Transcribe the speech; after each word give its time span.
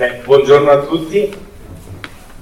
Beh, 0.00 0.22
buongiorno 0.24 0.70
a 0.70 0.78
tutti, 0.78 1.30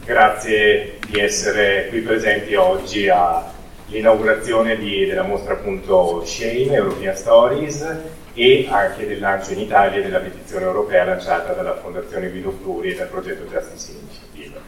grazie 0.05 0.99
di 1.09 1.19
essere 1.19 1.89
qui 1.89 2.03
presenti 2.03 2.55
oggi 2.55 3.09
all'inaugurazione 3.09 4.79
della 4.79 5.25
mostra 5.25 5.55
appunto 5.55 6.25
Shame, 6.25 6.77
European 6.77 7.17
Stories 7.17 7.97
e 8.33 8.69
anche 8.71 9.09
del 9.09 9.19
lancio 9.19 9.55
in 9.55 9.59
Italia 9.59 10.01
della 10.01 10.21
petizione 10.21 10.67
europea 10.67 11.03
lanciata 11.03 11.53
dalla 11.53 11.75
Fondazione 11.75 12.31
Guido 12.31 12.57
Fluri 12.63 12.93
e 12.93 12.95
dal 12.95 13.09
progetto 13.09 13.51
Justice 13.51 13.99
Initiative. 13.99 14.61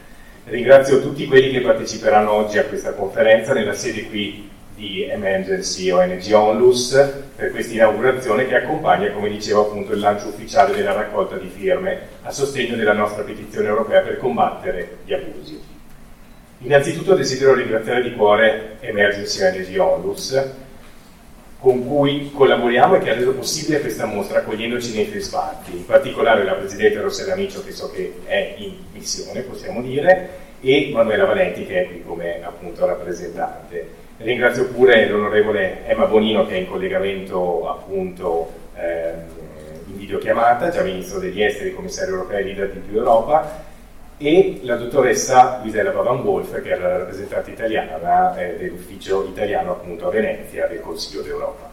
Ringrazio 0.43 1.01
tutti 1.01 1.27
quelli 1.27 1.49
che 1.49 1.61
parteciperanno 1.61 2.29
oggi 2.29 2.57
a 2.57 2.65
questa 2.65 2.91
conferenza 2.91 3.53
nella 3.53 3.71
sede 3.71 4.09
qui 4.09 4.49
di 4.75 5.03
Emergency 5.03 5.89
ONG 5.89 6.31
Onlus 6.33 6.91
per 7.35 7.51
questa 7.51 7.73
inaugurazione 7.73 8.47
che 8.47 8.55
accompagna, 8.55 9.11
come 9.11 9.29
dicevo 9.29 9.61
appunto, 9.61 9.93
il 9.93 9.99
lancio 9.99 10.27
ufficiale 10.27 10.75
della 10.75 10.93
raccolta 10.93 11.37
di 11.37 11.49
firme 11.49 11.99
a 12.23 12.31
sostegno 12.31 12.75
della 12.75 12.93
nostra 12.93 13.23
petizione 13.23 13.67
europea 13.67 14.01
per 14.01 14.17
combattere 14.17 14.97
gli 15.05 15.13
abusi. 15.13 15.61
Innanzitutto 16.59 17.15
desidero 17.15 17.55
ringraziare 17.55 18.03
di 18.03 18.13
cuore 18.13 18.77
Emergency 18.81 19.43
ONG 19.43 19.79
Onlus 19.79 20.43
con 21.59 21.87
cui 21.87 22.31
collaboriamo 22.33 22.95
e 22.95 22.99
che 22.99 23.11
ha 23.11 23.13
reso 23.13 23.33
possibile 23.33 23.81
questa 23.81 24.05
mostra 24.05 24.39
accogliendoci 24.39 24.95
nei 24.95 25.05
suoi 25.05 25.21
spazi, 25.21 25.71
in 25.77 25.85
particolare 25.85 26.43
la 26.43 26.53
Presidente 26.53 26.99
Rossella 26.99 27.35
Micio 27.35 27.63
che 27.63 27.71
so 27.71 27.91
che 27.91 28.21
è 28.25 28.55
in 28.57 28.77
missione, 28.91 29.41
possiamo 29.41 29.79
dire, 29.83 30.29
e 30.59 30.89
Manuela 30.91 31.25
Valenti 31.25 31.65
che 31.67 31.83
è 31.83 31.87
qui 31.87 32.03
come 32.03 32.43
appunto 32.43 32.83
rappresentante. 32.85 34.00
Ringrazio 34.23 34.67
pure 34.67 35.07
l'onorevole 35.07 35.85
Emma 35.87 36.05
Bonino 36.05 36.45
che 36.45 36.53
è 36.53 36.57
in 36.57 36.69
collegamento 36.69 37.67
appunto 37.67 38.51
ehm, 38.75 39.19
in 39.87 39.97
videochiamata, 39.97 40.69
già 40.69 40.83
Ministro 40.83 41.19
degli 41.19 41.41
Esteri, 41.41 41.73
Commissario 41.73 42.13
europeo 42.13 42.37
e 42.37 42.43
leader 42.43 42.71
di 42.71 42.79
più 42.79 42.97
Europa, 42.97 43.63
e 44.17 44.59
la 44.61 44.75
dottoressa 44.75 45.59
Luisella 45.63 45.89
Bavan-Wolf 45.89 46.61
che 46.61 46.71
è 46.71 46.77
la 46.77 46.97
rappresentante 46.99 47.49
italiana 47.49 48.35
eh, 48.35 48.57
dell'ufficio 48.57 49.25
italiano 49.25 49.71
appunto 49.71 50.07
a 50.07 50.11
Venezia 50.11 50.67
del 50.67 50.81
Consiglio 50.81 51.23
d'Europa. 51.23 51.69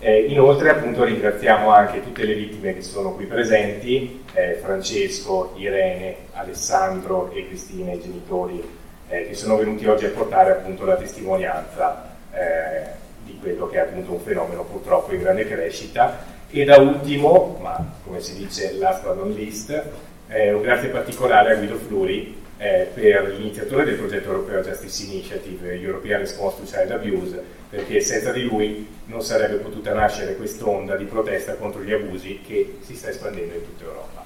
Eh, 0.00 0.26
inoltre 0.26 0.68
appunto 0.68 1.04
ringraziamo 1.04 1.70
anche 1.70 2.02
tutte 2.02 2.24
le 2.24 2.34
vittime 2.34 2.74
che 2.74 2.82
sono 2.82 3.14
qui 3.14 3.24
presenti, 3.24 4.24
eh, 4.34 4.58
Francesco, 4.62 5.54
Irene, 5.56 6.16
Alessandro 6.32 7.30
e 7.32 7.46
Cristina, 7.46 7.92
i 7.92 8.00
genitori 8.00 8.62
eh, 9.08 9.28
che 9.28 9.34
sono 9.34 9.56
venuti 9.56 9.86
oggi 9.86 10.04
a 10.04 10.10
portare 10.10 10.52
appunto 10.52 10.84
la 10.84 10.96
testimonianza 10.96 12.16
eh, 12.32 12.96
di 13.24 13.38
quello 13.40 13.68
che 13.68 13.76
è 13.76 13.80
appunto 13.80 14.12
un 14.12 14.20
fenomeno 14.20 14.64
purtroppo 14.64 15.12
in 15.12 15.20
grande 15.20 15.46
crescita. 15.46 16.36
E 16.50 16.64
da 16.64 16.78
ultimo, 16.78 17.58
ma 17.60 17.92
come 18.04 18.20
si 18.20 18.34
dice 18.34 18.72
last 18.78 19.02
but 19.02 19.16
not 19.16 19.36
least, 19.36 19.82
eh, 20.28 20.52
un 20.52 20.62
grazie 20.62 20.88
particolare 20.88 21.52
a 21.52 21.56
Guido 21.56 21.76
Fluri 21.76 22.36
eh, 22.58 22.90
per 22.92 23.34
l'iniziatore 23.36 23.84
del 23.84 23.96
progetto 23.96 24.28
europeo 24.30 24.62
Justice 24.62 25.04
Initiative, 25.04 25.74
European 25.74 26.20
Response 26.20 26.56
to 26.56 26.64
Child 26.64 26.90
Abuse, 26.90 27.42
perché 27.70 28.00
senza 28.00 28.32
di 28.32 28.44
lui 28.44 28.88
non 29.06 29.22
sarebbe 29.22 29.56
potuta 29.56 29.92
nascere 29.92 30.36
quest'onda 30.36 30.96
di 30.96 31.04
protesta 31.04 31.54
contro 31.54 31.82
gli 31.82 31.92
abusi 31.92 32.40
che 32.46 32.78
si 32.80 32.96
sta 32.96 33.10
espandendo 33.10 33.54
in 33.54 33.64
tutta 33.64 33.84
Europa. 33.84 34.24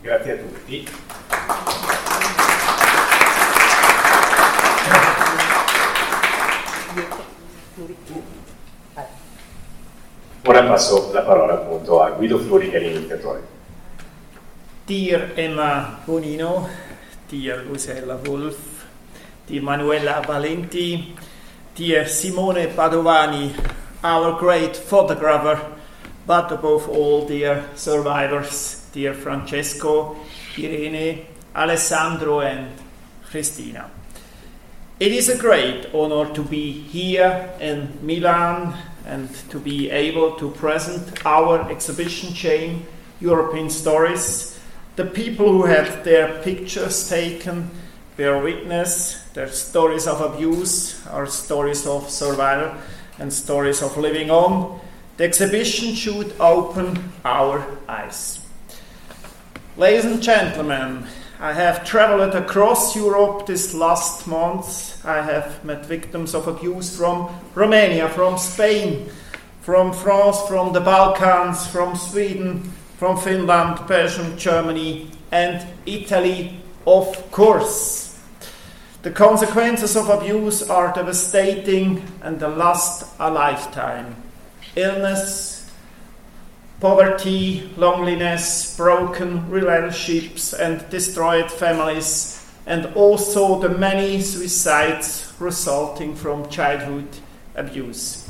Grazie 0.00 0.32
a 0.32 0.36
tutti. 0.36 0.88
Ora 10.44 10.57
passo 10.68 11.10
la 11.12 11.22
parola 11.22 11.54
appunto 11.54 12.02
a 12.02 12.10
Guido 12.10 12.38
Fluri 12.38 12.68
che 12.68 12.76
è 12.76 12.80
l'iniziatore. 12.80 13.56
Dear 14.84 15.32
Emma 15.34 15.98
Bonino, 16.04 16.68
dear 17.28 17.64
Lucella 17.64 18.18
Wolf, 18.26 18.56
dear 19.46 19.62
Manuela 19.62 20.20
Valenti, 20.20 21.14
dear 21.74 22.06
Simone 22.06 22.66
Padovani, 22.68 23.54
our 24.02 24.38
great 24.38 24.76
photographer, 24.76 25.58
but 26.26 26.50
above 26.52 26.88
all, 26.88 27.26
dear 27.26 27.64
survivors, 27.74 28.88
dear 28.92 29.14
Francesco, 29.14 30.16
Irene, 30.58 31.26
Alessandro, 31.54 32.40
and 32.40 32.68
Christina. 33.30 33.90
It 35.00 35.12
is 35.12 35.28
a 35.28 35.38
great 35.38 35.86
honor 35.94 36.30
to 36.34 36.42
be 36.42 36.72
here 36.72 37.54
in 37.60 37.98
Milan 38.02 38.76
and 39.08 39.34
to 39.50 39.58
be 39.58 39.90
able 39.90 40.36
to 40.36 40.50
present 40.50 41.24
our 41.26 41.68
exhibition 41.70 42.34
chain, 42.34 42.86
European 43.20 43.70
Stories. 43.70 44.60
The 44.96 45.06
people 45.06 45.50
who 45.50 45.64
had 45.64 46.04
their 46.04 46.42
pictures 46.42 47.08
taken 47.08 47.70
bear 48.16 48.38
witness, 48.38 49.22
their 49.32 49.48
stories 49.48 50.06
of 50.06 50.20
abuse 50.20 51.06
are 51.06 51.26
stories 51.26 51.86
of 51.86 52.10
survival 52.10 52.78
and 53.18 53.32
stories 53.32 53.82
of 53.82 53.96
living 53.96 54.30
on. 54.30 54.80
The 55.16 55.24
exhibition 55.24 55.94
should 55.94 56.34
open 56.38 57.12
our 57.24 57.64
eyes. 57.88 58.40
Ladies 59.76 60.04
and 60.04 60.22
gentlemen, 60.22 61.06
I 61.40 61.52
have 61.52 61.84
traveled 61.84 62.34
across 62.34 62.96
Europe 62.96 63.46
this 63.46 63.72
last 63.72 64.26
month. 64.26 65.00
I 65.06 65.22
have 65.22 65.64
met 65.64 65.86
victims 65.86 66.34
of 66.34 66.48
abuse 66.48 66.96
from 66.96 67.30
Romania, 67.54 68.08
from 68.08 68.38
Spain, 68.38 69.08
from 69.60 69.92
France, 69.92 70.40
from 70.48 70.72
the 70.72 70.80
Balkans, 70.80 71.64
from 71.68 71.94
Sweden, 71.94 72.72
from 72.96 73.16
Finland, 73.16 73.86
Belgium, 73.86 74.36
Germany, 74.36 75.12
and 75.30 75.64
Italy, 75.86 76.60
of 76.84 77.30
course. 77.30 78.18
The 79.02 79.12
consequences 79.12 79.96
of 79.96 80.08
abuse 80.08 80.68
are 80.68 80.92
devastating 80.92 82.02
and 82.20 82.40
they 82.40 82.48
last 82.48 83.14
a 83.20 83.30
lifetime. 83.30 84.16
Illness, 84.74 85.57
poverty, 86.80 87.70
loneliness, 87.76 88.76
broken 88.76 89.48
relationships, 89.50 90.52
and 90.52 90.88
destroyed 90.90 91.50
families, 91.50 92.46
and 92.66 92.86
also 92.94 93.58
the 93.58 93.68
many 93.68 94.20
suicides 94.20 95.32
resulting 95.38 96.14
from 96.14 96.48
childhood 96.48 97.08
abuse. 97.54 98.28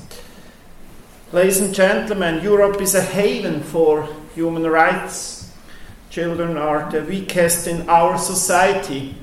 Ladies 1.31 1.61
and 1.61 1.75
gentlemen, 1.75 2.43
Europe 2.43 2.81
is 2.81 2.95
a 2.95 3.03
haven 3.03 3.63
for 3.63 4.09
human 4.35 4.63
rights. 4.67 5.53
Children 6.09 6.57
are 6.57 6.91
the 6.91 7.03
weakest 7.03 7.67
in 7.67 7.87
our 7.91 8.17
society. 8.17 9.15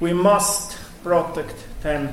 We 0.00 0.12
must 0.12 0.78
protect 1.02 1.56
them. 1.82 2.12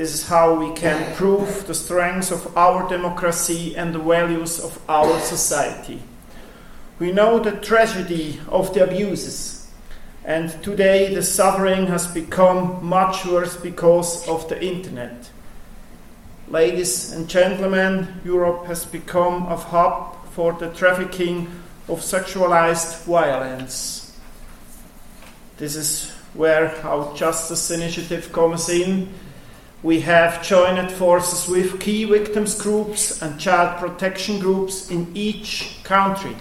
This 0.00 0.14
is 0.14 0.28
how 0.28 0.54
we 0.54 0.72
can 0.72 1.14
prove 1.14 1.66
the 1.66 1.74
strength 1.74 2.32
of 2.32 2.56
our 2.56 2.88
democracy 2.88 3.76
and 3.76 3.94
the 3.94 3.98
values 3.98 4.58
of 4.58 4.80
our 4.88 5.20
society. 5.20 6.00
We 6.98 7.12
know 7.12 7.38
the 7.38 7.60
tragedy 7.60 8.40
of 8.48 8.72
the 8.72 8.84
abuses, 8.84 9.70
and 10.24 10.48
today 10.62 11.14
the 11.14 11.22
suffering 11.22 11.86
has 11.88 12.06
become 12.06 12.82
much 12.82 13.26
worse 13.26 13.58
because 13.58 14.26
of 14.26 14.48
the 14.48 14.58
internet. 14.64 15.28
Ladies 16.48 17.12
and 17.12 17.28
gentlemen, 17.28 18.22
Europe 18.24 18.64
has 18.68 18.86
become 18.86 19.52
a 19.52 19.56
hub 19.56 20.16
for 20.30 20.54
the 20.54 20.70
trafficking 20.70 21.46
of 21.88 22.00
sexualized 22.00 23.04
violence. 23.04 24.18
This 25.58 25.76
is 25.76 26.10
where 26.32 26.74
our 26.86 27.14
Justice 27.14 27.70
Initiative 27.70 28.32
comes 28.32 28.70
in 28.70 29.12
we 29.82 30.00
have 30.00 30.42
joined 30.42 30.90
forces 30.90 31.48
with 31.48 31.80
key 31.80 32.04
victims 32.04 32.60
groups 32.60 33.22
and 33.22 33.40
child 33.40 33.78
protection 33.78 34.38
groups 34.38 34.90
in 34.90 35.10
each 35.14 35.82
country. 35.84 36.36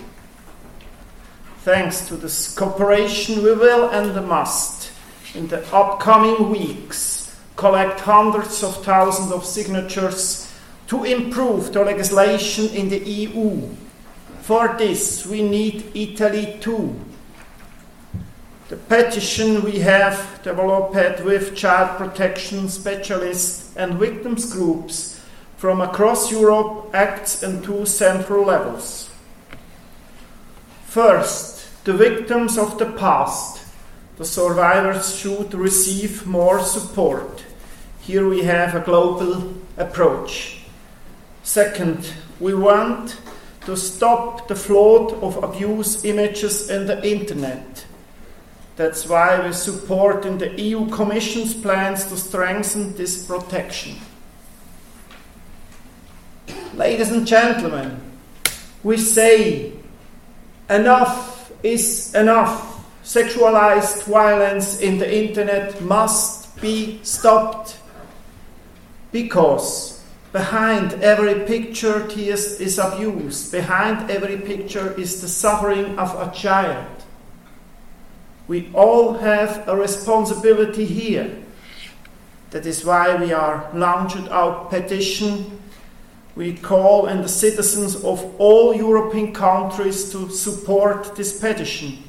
Thanks 1.60 2.08
to 2.08 2.18
this 2.18 2.54
cooperation, 2.54 3.44
we 3.44 3.54
will 3.54 3.90
and 3.90 4.28
must, 4.28 4.92
in 5.36 5.48
the 5.48 5.66
upcoming 5.74 6.50
weeks, 6.50 7.36
collect 7.56 8.02
hundreds 8.02 8.64
of 8.64 8.84
thousands 8.84 9.32
of 9.32 9.46
signatures 9.46 10.52
to 10.88 11.04
improve 11.04 11.72
the 11.72 11.84
legislation 11.84 12.68
in 12.70 12.90
the 12.90 13.00
EU. 13.00 13.70
For 14.42 14.76
this, 14.78 15.26
we 15.26 15.44
need 15.44 15.92
Italy 15.94 16.58
too 16.60 17.00
the 18.70 18.78
petition 18.78 19.64
we 19.64 19.80
have 19.80 20.40
developed 20.44 21.24
with 21.26 21.56
child 21.56 21.98
protection 21.98 22.70
specialists 22.70 23.76
and 23.76 23.96
victims 23.96 24.54
groups 24.54 25.20
from 25.58 25.82
across 25.82 26.32
Europe 26.32 26.92
acts 26.94 27.42
in 27.42 27.64
two 27.64 27.84
central 27.88 28.46
levels. 28.46 29.10
First, 30.86 31.84
the 31.84 31.94
victims 31.94 32.60
of 32.60 32.78
the 32.78 32.92
past, 32.92 33.66
the 34.18 34.26
survivors 34.26 35.16
should 35.16 35.56
receive 35.56 36.28
more 36.28 36.60
support. 36.60 37.44
Here 38.02 38.30
we 38.30 38.44
have 38.44 38.76
a 38.76 38.82
global 38.82 39.56
approach. 39.78 40.62
Second, 41.42 42.14
we 42.40 42.54
want 42.54 43.20
to 43.66 43.76
stop 43.76 44.48
the 44.48 44.56
flood 44.56 45.14
of 45.24 45.44
abuse 45.44 46.06
images 46.06 46.70
in 46.70 46.86
the 46.86 47.04
internet 47.04 47.86
That's 48.80 49.06
why 49.06 49.46
we 49.46 49.52
support 49.52 50.26
in 50.26 50.38
the 50.38 50.58
EU 50.58 50.88
Commission's 50.88 51.54
plans 51.54 52.06
to 52.06 52.16
strengthen 52.16 52.96
this 52.96 53.26
protection. 53.26 53.98
Ladies 56.76 57.12
and 57.12 57.28
gentlemen, 57.28 58.00
we 58.82 58.96
say 58.96 59.74
enough 60.70 61.52
is 61.62 62.16
enough. 62.16 62.90
Sexualized 63.04 64.04
violence 64.04 64.80
in 64.80 64.98
the 64.98 65.14
internet 65.14 65.82
must 65.82 66.56
be 66.62 67.02
stopped 67.04 67.78
because 69.12 70.02
behind 70.32 70.94
every 71.04 71.46
picture 71.46 72.08
is 72.16 72.80
abuse, 72.80 73.52
behind 73.52 74.10
every 74.10 74.38
picture 74.38 74.98
is 74.98 75.20
the 75.20 75.28
suffering 75.28 76.00
of 76.00 76.16
a 76.16 76.34
child. 76.34 76.99
We 78.50 78.72
all 78.74 79.14
have 79.14 79.68
a 79.68 79.76
responsibility 79.76 80.84
here. 80.84 81.38
That 82.50 82.66
is 82.66 82.84
why 82.84 83.16
we 83.16 83.32
are 83.32 83.70
launching 83.76 84.28
our 84.30 84.66
petition. 84.66 85.62
We 86.36 86.54
call 86.56 87.08
on 87.08 87.22
the 87.22 87.30
citizens 87.30 87.98
of 87.98 88.26
all 88.40 88.74
European 88.74 89.36
countries 89.36 90.12
to 90.14 90.32
support 90.32 91.16
this 91.16 91.40
petition. 91.40 92.00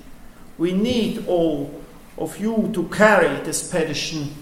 We 0.56 0.72
need 0.72 1.26
all 1.28 1.78
of 2.16 2.40
you 2.40 2.70
to 2.72 2.88
carry 2.88 3.44
this 3.44 3.70
petition. 3.70 4.34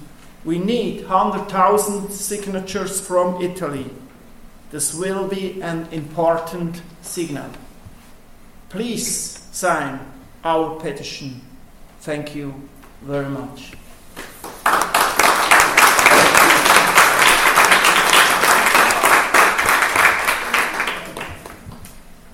We 0.44 0.61
need 0.61 1.01
100,000 1.01 2.12
signatures 2.12 3.01
from 3.01 3.43
Italy. 3.43 3.91
This 4.71 4.94
will 4.94 5.27
be 5.27 5.61
an 5.62 5.89
important 5.91 6.81
signal. 7.03 7.51
Please 8.69 9.43
sign 9.51 9.99
our 10.44 10.79
petition. 10.79 11.48
Thank 12.08 12.34
you 12.34 12.55
very 13.02 13.28
much. 13.28 13.76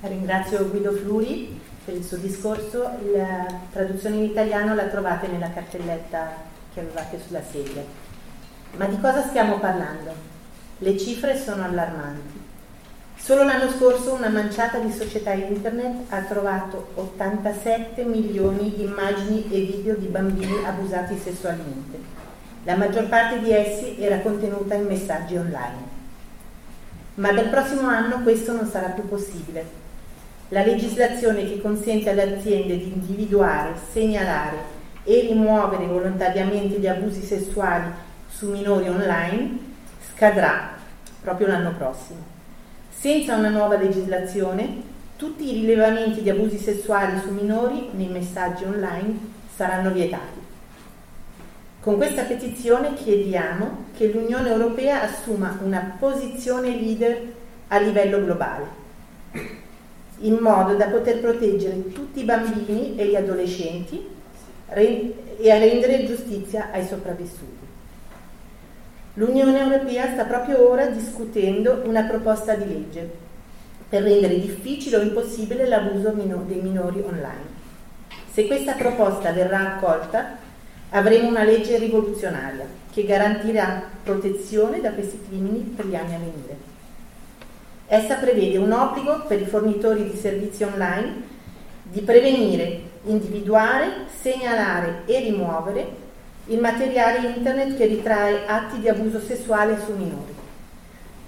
Ringrazio 0.02 0.68
Guido 0.68 0.92
Fluri 0.92 1.60
per 1.84 1.94
il 1.94 2.04
suo 2.04 2.18
discorso. 2.18 2.88
La 3.16 3.62
traduzione 3.72 4.14
in 4.14 4.22
italiano 4.22 4.76
la 4.76 4.86
trovate 4.86 5.26
nella 5.26 5.50
cartelletta 5.50 6.36
che 6.72 6.78
avevate 6.78 7.20
sulla 7.26 7.42
sedia. 7.42 7.82
Ma 8.76 8.84
di 8.84 9.00
cosa 9.00 9.26
stiamo 9.26 9.58
parlando? 9.58 10.14
Le 10.78 10.96
cifre 10.96 11.36
sono 11.36 11.64
allarmanti. 11.64 12.43
Solo 13.24 13.42
l'anno 13.44 13.70
scorso 13.70 14.12
una 14.12 14.28
manciata 14.28 14.76
di 14.76 14.92
società 14.92 15.32
internet 15.32 16.12
ha 16.12 16.20
trovato 16.24 16.88
87 16.96 18.04
milioni 18.04 18.74
di 18.76 18.82
immagini 18.82 19.46
e 19.50 19.60
video 19.60 19.94
di 19.94 20.08
bambini 20.08 20.62
abusati 20.62 21.16
sessualmente. 21.16 21.98
La 22.64 22.76
maggior 22.76 23.08
parte 23.08 23.40
di 23.40 23.50
essi 23.50 23.96
era 23.98 24.18
contenuta 24.18 24.74
in 24.74 24.84
messaggi 24.84 25.38
online. 25.38 25.88
Ma 27.14 27.32
dal 27.32 27.48
prossimo 27.48 27.88
anno 27.88 28.20
questo 28.20 28.52
non 28.52 28.68
sarà 28.68 28.88
più 28.88 29.08
possibile. 29.08 29.64
La 30.50 30.62
legislazione 30.62 31.46
che 31.46 31.62
consente 31.62 32.10
alle 32.10 32.36
aziende 32.36 32.76
di 32.76 32.92
individuare, 32.92 33.72
segnalare 33.90 34.58
e 35.02 35.20
rimuovere 35.20 35.86
volontariamente 35.86 36.78
gli 36.78 36.86
abusi 36.86 37.22
sessuali 37.22 37.90
su 38.28 38.50
minori 38.50 38.86
online 38.86 39.58
scadrà 40.12 40.74
proprio 41.22 41.46
l'anno 41.46 41.72
prossimo. 41.72 42.33
Senza 43.04 43.36
una 43.36 43.50
nuova 43.50 43.76
legislazione, 43.76 44.80
tutti 45.16 45.46
i 45.46 45.60
rilevamenti 45.60 46.22
di 46.22 46.30
abusi 46.30 46.56
sessuali 46.56 47.20
su 47.20 47.32
minori 47.32 47.90
nei 47.92 48.06
messaggi 48.06 48.64
online 48.64 49.18
saranno 49.54 49.90
vietati. 49.90 50.38
Con 51.80 51.98
questa 51.98 52.22
petizione 52.22 52.94
chiediamo 52.94 53.88
che 53.94 54.06
l'Unione 54.06 54.48
Europea 54.48 55.02
assuma 55.02 55.58
una 55.62 55.96
posizione 55.98 56.70
leader 56.70 57.20
a 57.68 57.78
livello 57.78 58.24
globale, 58.24 58.64
in 60.20 60.38
modo 60.40 60.74
da 60.74 60.86
poter 60.86 61.20
proteggere 61.20 61.92
tutti 61.92 62.20
i 62.20 62.24
bambini 62.24 62.96
e 62.96 63.06
gli 63.06 63.16
adolescenti 63.16 64.02
e 64.70 65.50
a 65.50 65.58
rendere 65.58 66.06
giustizia 66.06 66.70
ai 66.72 66.86
sopravvissuti. 66.86 67.63
L'Unione 69.16 69.60
Europea 69.60 70.10
sta 70.10 70.24
proprio 70.24 70.68
ora 70.68 70.86
discutendo 70.86 71.82
una 71.84 72.02
proposta 72.02 72.54
di 72.56 72.66
legge 72.66 73.08
per 73.88 74.02
rendere 74.02 74.40
difficile 74.40 74.96
o 74.96 75.02
impossibile 75.02 75.68
l'abuso 75.68 76.10
dei 76.10 76.60
minori 76.60 77.00
online. 77.00 77.62
Se 78.32 78.48
questa 78.48 78.72
proposta 78.72 79.30
verrà 79.30 79.76
accolta, 79.76 80.36
avremo 80.90 81.28
una 81.28 81.44
legge 81.44 81.78
rivoluzionaria 81.78 82.66
che 82.92 83.04
garantirà 83.04 83.84
protezione 84.02 84.80
da 84.80 84.90
questi 84.90 85.20
crimini 85.28 85.60
per 85.60 85.86
gli 85.86 85.94
anni 85.94 86.14
a 86.14 86.18
venire. 86.18 86.56
Essa 87.86 88.16
prevede 88.16 88.56
un 88.56 88.72
obbligo 88.72 89.26
per 89.28 89.40
i 89.40 89.46
fornitori 89.46 90.10
di 90.10 90.16
servizi 90.16 90.64
online 90.64 91.32
di 91.84 92.00
prevenire, 92.00 92.80
individuare, 93.04 94.06
segnalare 94.20 95.02
e 95.06 95.20
rimuovere 95.20 96.02
il 96.46 96.60
materiale 96.60 97.28
internet 97.28 97.76
che 97.76 97.86
ritrae 97.86 98.46
atti 98.46 98.78
di 98.78 98.88
abuso 98.88 99.18
sessuale 99.18 99.78
su 99.82 99.92
minori. 99.92 100.34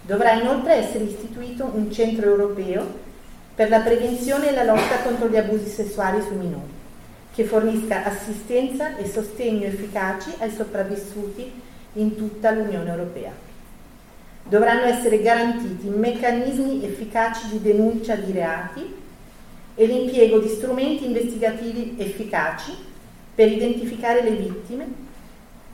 Dovrà 0.03 0.33
inoltre 0.33 0.75
essere 0.75 1.05
istituito 1.05 1.71
un 1.73 1.91
centro 1.91 2.27
europeo 2.27 3.05
per 3.55 3.71
la 3.71 3.81
prevenzione 3.81 4.51
e 4.51 4.53
la 4.55 4.65
lotta 4.65 4.99
contro 5.03 5.29
gli 5.29 5.37
abusi 5.37 5.69
sessuali 5.71 6.21
su 6.21 6.35
minori, 6.35 6.71
che 7.35 7.45
fornisca 7.45 8.05
assistenza 8.05 8.97
e 8.97 9.09
sostegno 9.09 9.65
efficaci 9.65 10.35
ai 10.39 10.51
sopravvissuti 10.51 11.51
in 11.95 12.15
tutta 12.15 12.51
l'Unione 12.51 12.91
Europea. 12.91 13.33
Dovranno 14.43 14.85
essere 14.85 15.23
garantiti 15.23 15.89
meccanismi 15.89 16.85
efficaci 16.85 17.49
di 17.49 17.63
denuncia 17.63 18.15
di 18.17 18.33
reati 18.33 18.95
e 19.75 19.87
l'impiego 19.87 20.39
di 20.41 20.49
strumenti 20.49 21.07
investigativi 21.07 21.95
efficaci 21.97 22.73
per 23.35 23.51
identificare 23.51 24.23
le 24.23 24.31
vittime 24.31 25.05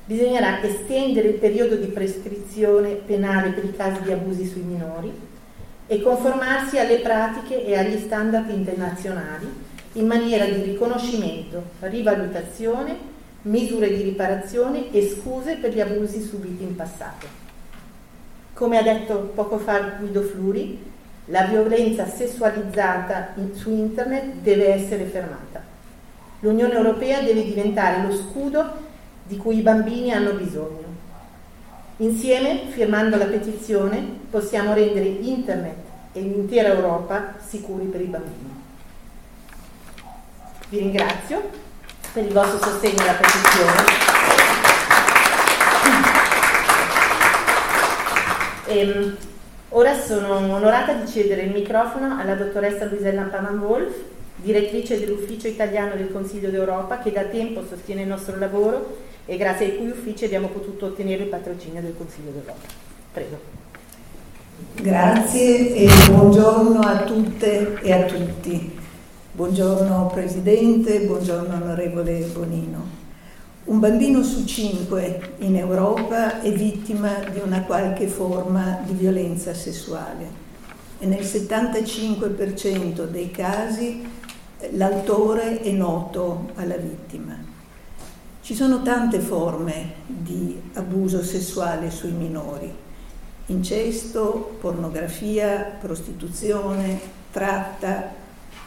Bisognerà 0.04 0.60
estendere 0.62 1.28
il 1.28 1.34
periodo 1.34 1.76
di 1.76 1.86
prescrizione 1.86 2.90
penale 2.90 3.50
per 3.50 3.64
i 3.64 3.76
casi 3.76 4.02
di 4.02 4.10
abusi 4.10 4.44
sui 4.46 4.62
minori 4.62 5.12
e 5.86 6.02
conformarsi 6.02 6.78
alle 6.78 6.98
pratiche 6.98 7.64
e 7.64 7.78
agli 7.78 8.00
standard 8.00 8.50
internazionali 8.50 9.46
in 9.92 10.06
maniera 10.06 10.44
di 10.44 10.60
riconoscimento, 10.62 11.62
rivalutazione, 11.80 12.96
misure 13.42 13.94
di 13.94 14.02
riparazione 14.02 14.90
e 14.90 15.08
scuse 15.08 15.56
per 15.56 15.72
gli 15.72 15.80
abusi 15.80 16.20
subiti 16.20 16.64
in 16.64 16.74
passato. 16.74 17.26
Come 18.54 18.78
ha 18.78 18.82
detto 18.82 19.30
poco 19.34 19.58
fa 19.58 19.96
Guido 20.00 20.22
Fluri, 20.22 20.82
la 21.26 21.44
violenza 21.44 22.08
sessualizzata 22.08 23.34
su 23.52 23.70
internet 23.70 24.34
deve 24.42 24.74
essere 24.74 25.04
fermata. 25.04 25.62
L'Unione 26.40 26.74
Europea 26.74 27.22
deve 27.22 27.44
diventare 27.44 28.04
lo 28.04 28.12
scudo 28.12 28.90
di 29.32 29.38
cui 29.38 29.56
i 29.58 29.62
bambini 29.62 30.12
hanno 30.12 30.32
bisogno. 30.32 30.84
Insieme, 31.96 32.64
firmando 32.68 33.16
la 33.16 33.24
petizione, 33.24 34.04
possiamo 34.28 34.74
rendere 34.74 35.06
Internet 35.06 35.76
e 36.12 36.20
l'intera 36.20 36.74
Europa 36.74 37.36
sicuri 37.42 37.86
per 37.86 38.02
i 38.02 38.06
bambini. 38.06 38.60
Vi 40.68 40.78
ringrazio 40.78 41.48
per 42.12 42.24
il 42.24 42.32
vostro 42.32 42.58
sostegno 42.62 43.00
alla 43.00 43.12
petizione. 43.12 44.10
E, 48.66 48.78
ehm, 48.78 49.16
ora 49.70 49.98
sono 49.98 50.34
onorata 50.34 50.92
di 50.92 51.10
cedere 51.10 51.42
il 51.42 51.52
microfono 51.52 52.18
alla 52.20 52.34
dottoressa 52.34 52.84
Luisella 52.84 53.22
Paman-Wolf, 53.22 53.94
direttrice 54.36 55.00
dell'Ufficio 55.00 55.48
italiano 55.48 55.94
del 55.94 56.12
Consiglio 56.12 56.50
d'Europa, 56.50 56.98
che 56.98 57.12
da 57.12 57.22
tempo 57.24 57.64
sostiene 57.66 58.02
il 58.02 58.08
nostro 58.08 58.36
lavoro 58.38 59.10
e 59.24 59.36
grazie 59.36 59.66
ai 59.66 59.76
cui 59.76 59.88
uffici 59.88 60.24
abbiamo 60.24 60.48
potuto 60.48 60.86
ottenere 60.86 61.22
il 61.24 61.28
patrocinio 61.28 61.80
del 61.80 61.94
Consiglio 61.96 62.30
d'Europa. 62.30 62.66
Prego. 63.12 63.40
Grazie 64.74 65.74
e 65.74 65.88
buongiorno 66.08 66.80
a 66.80 67.04
tutte 67.04 67.80
e 67.80 67.92
a 67.92 68.04
tutti. 68.04 68.78
Buongiorno 69.32 70.10
Presidente, 70.12 71.00
buongiorno 71.00 71.54
onorevole 71.54 72.18
Bonino. 72.32 73.00
Un 73.64 73.78
bambino 73.78 74.22
su 74.22 74.44
cinque 74.44 75.34
in 75.38 75.56
Europa 75.56 76.40
è 76.40 76.52
vittima 76.52 77.20
di 77.32 77.40
una 77.44 77.62
qualche 77.62 78.08
forma 78.08 78.80
di 78.84 78.92
violenza 78.92 79.54
sessuale 79.54 80.40
e 80.98 81.06
nel 81.06 81.22
75% 81.22 83.06
dei 83.06 83.30
casi 83.30 84.04
l'autore 84.72 85.60
è 85.60 85.70
noto 85.70 86.50
alla 86.54 86.76
vittima. 86.76 87.41
Ci 88.42 88.56
sono 88.56 88.82
tante 88.82 89.20
forme 89.20 89.92
di 90.04 90.60
abuso 90.72 91.22
sessuale 91.22 91.92
sui 91.92 92.10
minori, 92.10 92.68
incesto, 93.46 94.56
pornografia, 94.60 95.76
prostituzione, 95.80 96.98
tratta, 97.30 98.12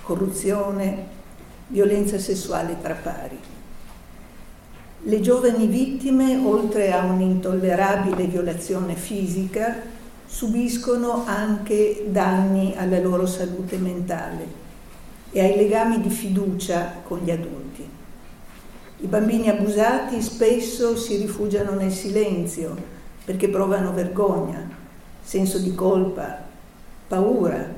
corruzione, 0.01 1.07
violenza 1.67 2.17
sessuale 2.17 2.77
tra 2.81 2.93
pari. 2.93 3.37
Le 5.01 5.19
giovani 5.19 5.67
vittime, 5.67 6.37
oltre 6.37 6.93
a 6.93 7.03
un'intollerabile 7.03 8.27
violazione 8.27 8.95
fisica, 8.95 9.75
subiscono 10.25 11.25
anche 11.25 12.05
danni 12.07 12.75
alla 12.77 13.01
loro 13.01 13.25
salute 13.25 13.75
mentale 13.75 14.47
e 15.31 15.41
ai 15.41 15.57
legami 15.57 15.99
di 15.99 16.09
fiducia 16.09 17.01
con 17.03 17.19
gli 17.19 17.31
adulti. 17.31 17.94
I 18.97 19.07
bambini 19.07 19.49
abusati 19.49 20.21
spesso 20.21 20.95
si 20.95 21.17
rifugiano 21.17 21.71
nel 21.71 21.91
silenzio 21.91 22.75
perché 23.25 23.49
provano 23.49 23.91
vergogna, 23.93 24.67
senso 25.21 25.57
di 25.59 25.75
colpa, 25.75 26.37
paura 27.07 27.73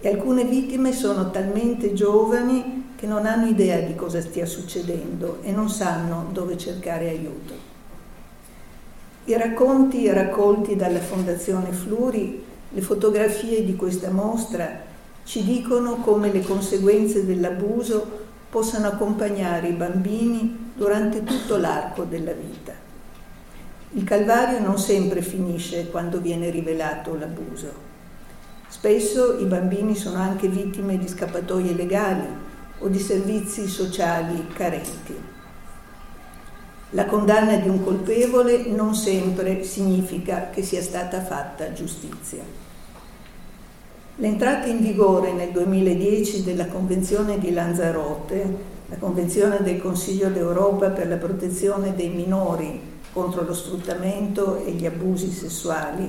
e 0.00 0.08
alcune 0.08 0.44
vittime 0.44 0.92
sono 0.92 1.30
talmente 1.30 1.94
giovani 1.94 2.92
che 2.94 3.06
non 3.06 3.24
hanno 3.24 3.46
idea 3.46 3.80
di 3.80 3.94
cosa 3.94 4.20
stia 4.20 4.44
succedendo 4.44 5.38
e 5.42 5.50
non 5.50 5.70
sanno 5.70 6.28
dove 6.30 6.58
cercare 6.58 7.08
aiuto. 7.08 7.54
I 9.24 9.36
racconti 9.38 10.06
raccolti 10.10 10.76
dalla 10.76 11.00
Fondazione 11.00 11.72
Fluri, 11.72 12.44
le 12.68 12.80
fotografie 12.82 13.64
di 13.64 13.76
questa 13.76 14.10
mostra 14.10 14.82
ci 15.24 15.42
dicono 15.42 15.96
come 15.96 16.30
le 16.30 16.42
conseguenze 16.42 17.24
dell'abuso 17.24 18.23
possano 18.54 18.86
accompagnare 18.86 19.66
i 19.66 19.72
bambini 19.72 20.70
durante 20.76 21.24
tutto 21.24 21.56
l'arco 21.56 22.04
della 22.04 22.30
vita. 22.30 22.72
Il 23.94 24.04
calvario 24.04 24.60
non 24.60 24.78
sempre 24.78 25.22
finisce 25.22 25.90
quando 25.90 26.20
viene 26.20 26.50
rivelato 26.50 27.16
l'abuso. 27.16 27.72
Spesso 28.68 29.40
i 29.40 29.44
bambini 29.46 29.96
sono 29.96 30.18
anche 30.18 30.46
vittime 30.46 30.98
di 30.98 31.08
scappatoie 31.08 31.74
legali 31.74 32.28
o 32.78 32.86
di 32.86 33.00
servizi 33.00 33.66
sociali 33.66 34.46
carenti. 34.52 35.20
La 36.90 37.06
condanna 37.06 37.56
di 37.56 37.68
un 37.68 37.82
colpevole 37.82 38.66
non 38.66 38.94
sempre 38.94 39.64
significa 39.64 40.50
che 40.50 40.62
sia 40.62 40.80
stata 40.80 41.20
fatta 41.20 41.72
giustizia. 41.72 42.63
L'entrata 44.18 44.68
in 44.68 44.80
vigore 44.80 45.32
nel 45.32 45.50
2010 45.50 46.44
della 46.44 46.66
Convenzione 46.66 47.36
di 47.40 47.52
Lanzarote, 47.52 48.72
la 48.86 48.96
Convenzione 48.96 49.58
del 49.60 49.80
Consiglio 49.80 50.28
d'Europa 50.28 50.90
per 50.90 51.08
la 51.08 51.16
protezione 51.16 51.96
dei 51.96 52.10
minori 52.10 52.80
contro 53.12 53.42
lo 53.42 53.52
sfruttamento 53.52 54.64
e 54.64 54.70
gli 54.70 54.86
abusi 54.86 55.32
sessuali, 55.32 56.08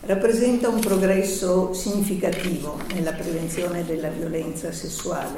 rappresenta 0.00 0.68
un 0.68 0.80
progresso 0.80 1.72
significativo 1.72 2.76
nella 2.92 3.12
prevenzione 3.12 3.84
della 3.84 4.08
violenza 4.08 4.72
sessuale, 4.72 5.36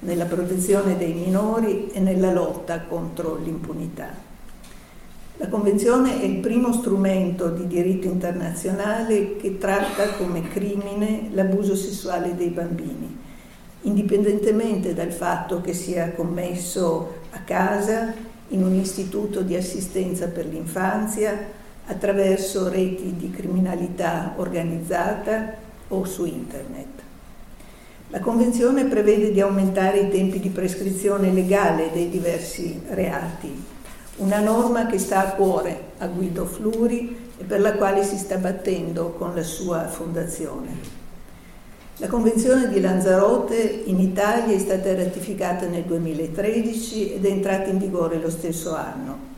nella 0.00 0.24
protezione 0.24 0.96
dei 0.98 1.12
minori 1.12 1.90
e 1.92 2.00
nella 2.00 2.32
lotta 2.32 2.80
contro 2.80 3.36
l'impunità. 3.36 4.21
La 5.42 5.48
Convenzione 5.48 6.20
è 6.20 6.24
il 6.24 6.36
primo 6.36 6.72
strumento 6.72 7.48
di 7.48 7.66
diritto 7.66 8.06
internazionale 8.06 9.34
che 9.34 9.58
tratta 9.58 10.10
come 10.10 10.46
crimine 10.46 11.30
l'abuso 11.32 11.74
sessuale 11.74 12.36
dei 12.36 12.50
bambini, 12.50 13.18
indipendentemente 13.80 14.94
dal 14.94 15.10
fatto 15.10 15.60
che 15.60 15.74
sia 15.74 16.12
commesso 16.12 17.14
a 17.30 17.40
casa, 17.40 18.14
in 18.50 18.62
un 18.62 18.72
istituto 18.74 19.40
di 19.40 19.56
assistenza 19.56 20.28
per 20.28 20.46
l'infanzia, 20.46 21.36
attraverso 21.86 22.68
reti 22.68 23.16
di 23.16 23.30
criminalità 23.30 24.34
organizzata 24.36 25.54
o 25.88 26.04
su 26.04 26.24
internet. 26.24 27.02
La 28.10 28.20
Convenzione 28.20 28.84
prevede 28.84 29.32
di 29.32 29.40
aumentare 29.40 30.02
i 30.02 30.08
tempi 30.08 30.38
di 30.38 30.50
prescrizione 30.50 31.32
legale 31.32 31.90
dei 31.92 32.08
diversi 32.08 32.80
reati 32.90 33.80
una 34.16 34.40
norma 34.40 34.86
che 34.86 34.98
sta 34.98 35.26
a 35.26 35.32
cuore 35.32 35.90
a 35.98 36.06
Guido 36.06 36.44
Fluri 36.44 37.30
e 37.38 37.44
per 37.44 37.60
la 37.60 37.74
quale 37.74 38.04
si 38.04 38.16
sta 38.16 38.36
battendo 38.36 39.12
con 39.12 39.34
la 39.34 39.42
sua 39.42 39.88
fondazione. 39.88 41.00
La 41.96 42.08
Convenzione 42.08 42.68
di 42.68 42.80
Lanzarote 42.80 43.82
in 43.86 44.00
Italia 44.00 44.54
è 44.54 44.58
stata 44.58 44.94
ratificata 44.94 45.66
nel 45.66 45.84
2013 45.84 47.14
ed 47.14 47.24
è 47.24 47.30
entrata 47.30 47.70
in 47.70 47.78
vigore 47.78 48.18
lo 48.18 48.30
stesso 48.30 48.74
anno. 48.74 49.30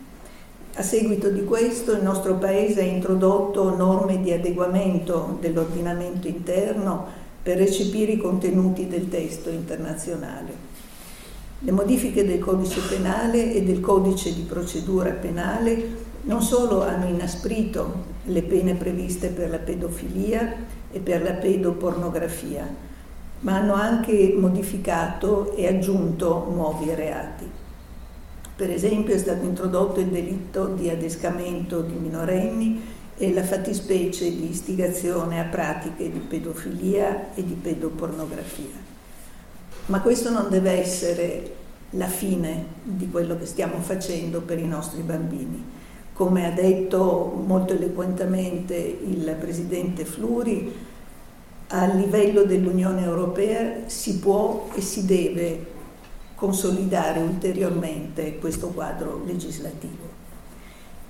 A 0.75 0.83
seguito 0.83 1.29
di 1.29 1.45
questo 1.45 1.93
il 1.93 2.03
nostro 2.03 2.35
Paese 2.35 2.81
ha 2.81 2.85
introdotto 2.85 3.77
norme 3.77 4.21
di 4.21 4.33
adeguamento 4.33 5.37
dell'ordinamento 5.41 6.27
interno 6.27 7.07
per 7.43 7.59
recepire 7.59 8.13
i 8.13 8.17
contenuti 8.17 8.89
del 8.89 9.09
testo 9.09 9.51
internazionale. 9.51 10.74
Le 11.65 11.73
modifiche 11.73 12.27
del 12.27 12.41
codice 12.41 12.79
penale 12.87 13.55
e 13.55 13.63
del 13.63 13.81
codice 13.81 14.35
di 14.35 14.43
procedura 14.43 15.11
penale 15.13 16.03
non 16.25 16.43
solo 16.43 16.83
hanno 16.83 17.07
inasprito 17.07 18.13
le 18.25 18.43
pene 18.43 18.75
previste 18.75 19.29
per 19.29 19.49
la 19.49 19.57
pedofilia 19.57 20.57
e 20.93 21.01
per 21.01 21.23
la 21.23 21.33
pedopornografia, 21.33 22.69
ma 23.41 23.55
hanno 23.57 23.73
anche 23.73 24.35
modificato 24.37 25.57
e 25.57 25.67
aggiunto 25.67 26.51
nuovi 26.53 26.95
reati. 26.95 27.51
Per 28.57 28.71
esempio 28.71 29.15
è 29.15 29.19
stato 29.19 29.47
introdotto 29.47 30.01
il 30.01 30.09
delitto 30.09 30.67
di 30.67 30.91
adescamento 30.91 31.81
di 31.81 31.95
minorenni 31.95 32.83
e 33.17 33.33
la 33.33 33.43
fattispecie 33.43 34.29
di 34.29 34.51
istigazione 34.51 35.41
a 35.41 35.45
pratiche 35.45 36.13
di 36.13 36.19
pedofilia 36.19 37.35
e 37.35 37.43
di 37.43 37.55
pedopornografia. 37.55 38.84
Ma 39.87 40.01
questo 40.01 40.31
non 40.31 40.49
deve 40.49 40.71
essere 40.71 41.55
la 41.91 42.07
fine 42.07 42.65
di 42.83 43.11
quello 43.11 43.37
che 43.37 43.45
stiamo 43.45 43.81
facendo 43.81 44.41
per 44.41 44.59
i 44.59 44.67
nostri 44.67 45.03
bambini. 45.03 45.63
Come 46.15 46.47
ha 46.47 46.51
detto 46.51 47.43
molto 47.45 47.75
eloquentemente 47.75 48.75
il 48.75 49.37
Presidente 49.39 50.07
Fluri, 50.07 50.73
a 51.69 51.87
livello 51.87 52.45
dell'Unione 52.45 53.03
Europea 53.03 53.87
si 53.87 54.19
può 54.21 54.69
e 54.75 54.81
si 54.81 55.05
deve 55.05 55.73
consolidare 56.35 57.21
ulteriormente 57.21 58.39
questo 58.39 58.69
quadro 58.69 59.23
legislativo. 59.27 60.13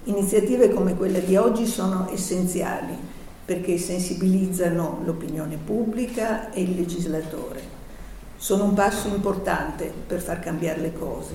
Iniziative 0.04 0.70
come 0.70 0.96
quella 0.96 1.20
di 1.20 1.36
oggi 1.36 1.66
sono 1.66 2.08
essenziali 2.10 2.96
perché 3.44 3.78
sensibilizzano 3.78 5.00
l'opinione 5.04 5.58
pubblica 5.64 6.50
e 6.50 6.62
il 6.62 6.74
legislatore 6.74 7.73
sono 8.44 8.64
un 8.64 8.74
passo 8.74 9.08
importante 9.08 9.90
per 10.06 10.20
far 10.20 10.38
cambiare 10.38 10.78
le 10.78 10.92
cose. 10.92 11.34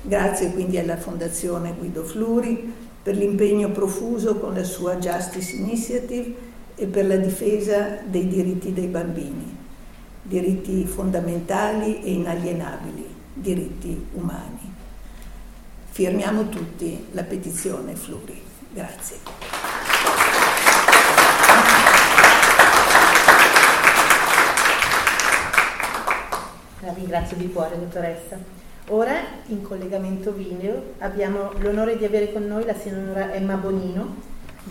Grazie 0.00 0.50
quindi 0.50 0.78
alla 0.78 0.96
Fondazione 0.96 1.74
Guido 1.76 2.04
Fluri 2.04 2.72
per 3.02 3.14
l'impegno 3.14 3.70
profuso 3.70 4.36
con 4.36 4.54
la 4.54 4.64
sua 4.64 4.96
Justice 4.96 5.56
Initiative 5.56 6.34
e 6.74 6.86
per 6.86 7.06
la 7.06 7.16
difesa 7.16 7.98
dei 8.02 8.28
diritti 8.28 8.72
dei 8.72 8.86
bambini, 8.86 9.54
diritti 10.22 10.86
fondamentali 10.86 12.02
e 12.02 12.12
inalienabili, 12.12 13.06
diritti 13.34 14.06
umani. 14.14 14.72
Firmiamo 15.90 16.48
tutti 16.48 17.08
la 17.10 17.24
petizione 17.24 17.94
Fluri. 17.94 18.40
Grazie. 18.72 19.16
La 26.85 26.85
ringrazio 26.96 27.36
di 27.36 27.52
cuore, 27.52 27.78
dottoressa. 27.78 28.38
Ora, 28.88 29.14
in 29.46 29.62
collegamento 29.62 30.32
video, 30.32 30.94
abbiamo 30.98 31.52
l'onore 31.58 31.96
di 31.96 32.04
avere 32.04 32.32
con 32.32 32.46
noi 32.46 32.64
la 32.64 32.74
signora 32.74 33.32
Emma 33.32 33.56
Bonino, 33.56 34.16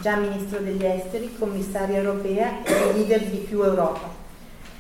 già 0.02 0.16
Ministro 0.16 0.60
degli 0.60 0.84
Esteri, 0.84 1.36
commissaria 1.38 1.98
europea 1.98 2.64
e 2.64 2.94
leader 2.94 3.24
di 3.26 3.38
Più 3.38 3.62
Europa. 3.62 4.24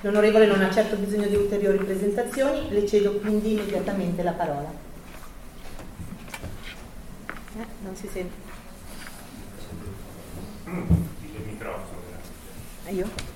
L'onorevole 0.02 0.46
non 0.46 0.62
ha 0.62 0.72
certo 0.72 0.96
bisogno 0.98 1.28
di 1.28 1.36
ulteriori 1.36 1.78
presentazioni, 1.78 2.70
le 2.70 2.86
cedo 2.86 3.14
quindi 3.14 3.54
immediatamente 3.54 4.24
la 4.24 4.34
parola. 4.34 4.72
Eh, 7.58 7.66
non 7.84 7.96
si 7.96 8.08
sente. 8.12 8.36
Il 10.66 11.42
microfono. 11.46 12.04
Io? 12.90 13.35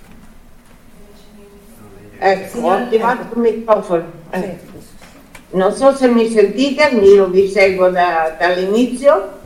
Ecco, 2.21 2.59
ho 2.59 2.71
attivato 2.71 3.33
il 3.33 3.39
microfono. 3.39 4.11
Eh. 4.31 4.57
Non 5.51 5.73
so 5.73 5.95
se 5.95 6.07
mi 6.09 6.29
sentite, 6.29 6.89
io 6.89 7.27
vi 7.27 7.47
seguo 7.47 7.89
da, 7.89 8.35
dall'inizio 8.37 9.37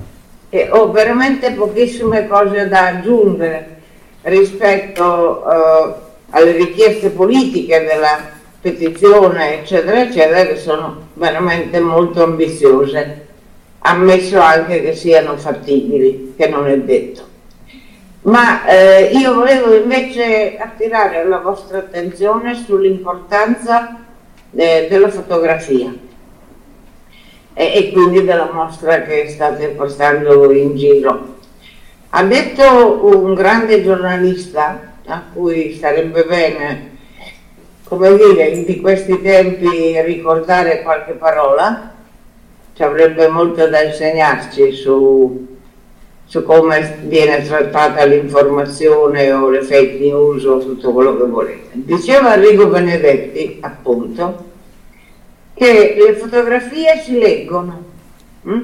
e 0.49 0.69
ho 0.71 0.91
veramente 0.91 1.51
pochissime 1.51 2.27
cose 2.27 2.67
da 2.67 2.87
aggiungere 2.87 3.77
rispetto 4.23 5.49
eh, 5.49 5.93
alle 6.31 6.51
richieste 6.53 7.09
politiche 7.11 7.83
della 7.83 8.19
petizione, 8.59 9.61
eccetera, 9.61 10.01
eccetera, 10.01 10.45
che 10.45 10.57
sono 10.57 11.09
veramente 11.13 11.79
molto 11.79 12.23
ambiziose, 12.23 13.27
ammesso 13.79 14.39
anche 14.39 14.81
che 14.81 14.95
siano 14.95 15.37
fattibili, 15.37 16.33
che 16.35 16.47
non 16.47 16.67
è 16.67 16.77
detto. 16.79 17.32
Ma 18.23 18.65
eh, 18.65 19.11
io 19.13 19.33
volevo 19.33 19.75
invece 19.75 20.57
attirare 20.57 21.25
la 21.25 21.39
vostra 21.39 21.79
attenzione 21.79 22.55
sull'importanza 22.55 23.99
eh, 24.55 24.87
della 24.89 25.09
fotografia. 25.09 25.93
e, 27.53 27.71
e 27.75 27.91
quindi 27.91 28.23
della 28.23 28.49
mostra 28.51 29.01
che 29.03 29.29
state 29.29 29.69
portando 29.69 30.51
in 30.51 30.75
giro. 30.75 31.35
Ha 32.09 32.23
detto 32.23 33.05
un 33.05 33.33
grande 33.33 33.83
giornalista 33.83 34.93
a 35.05 35.23
cui 35.33 35.75
sarebbe 35.75 36.23
bene, 36.25 36.97
come 37.83 38.15
dire, 38.15 38.63
di 38.63 38.79
questi 38.79 39.21
tempi 39.21 39.99
ricordare 40.01 40.83
qualche 40.83 41.13
parola, 41.13 41.91
ci 42.75 42.83
avrebbe 42.83 43.27
molto 43.27 43.67
da 43.67 43.81
insegnarci 43.81 44.71
su, 44.71 45.52
su 46.33 46.41
come 46.41 46.97
viene 47.03 47.43
trattata 47.43 48.03
l'informazione 48.05 49.31
o 49.31 49.51
le 49.51 49.61
fake 49.61 49.99
news 49.99 50.43
o 50.45 50.57
tutto 50.57 50.91
quello 50.91 51.15
che 51.15 51.25
volete. 51.25 51.69
Diceva 51.73 52.33
Enrico 52.33 52.65
Benedetti, 52.65 53.59
appunto, 53.61 54.43
che 55.53 55.95
le 55.95 56.15
fotografie 56.15 57.03
si 57.03 57.19
leggono, 57.19 57.83
hm? 58.41 58.61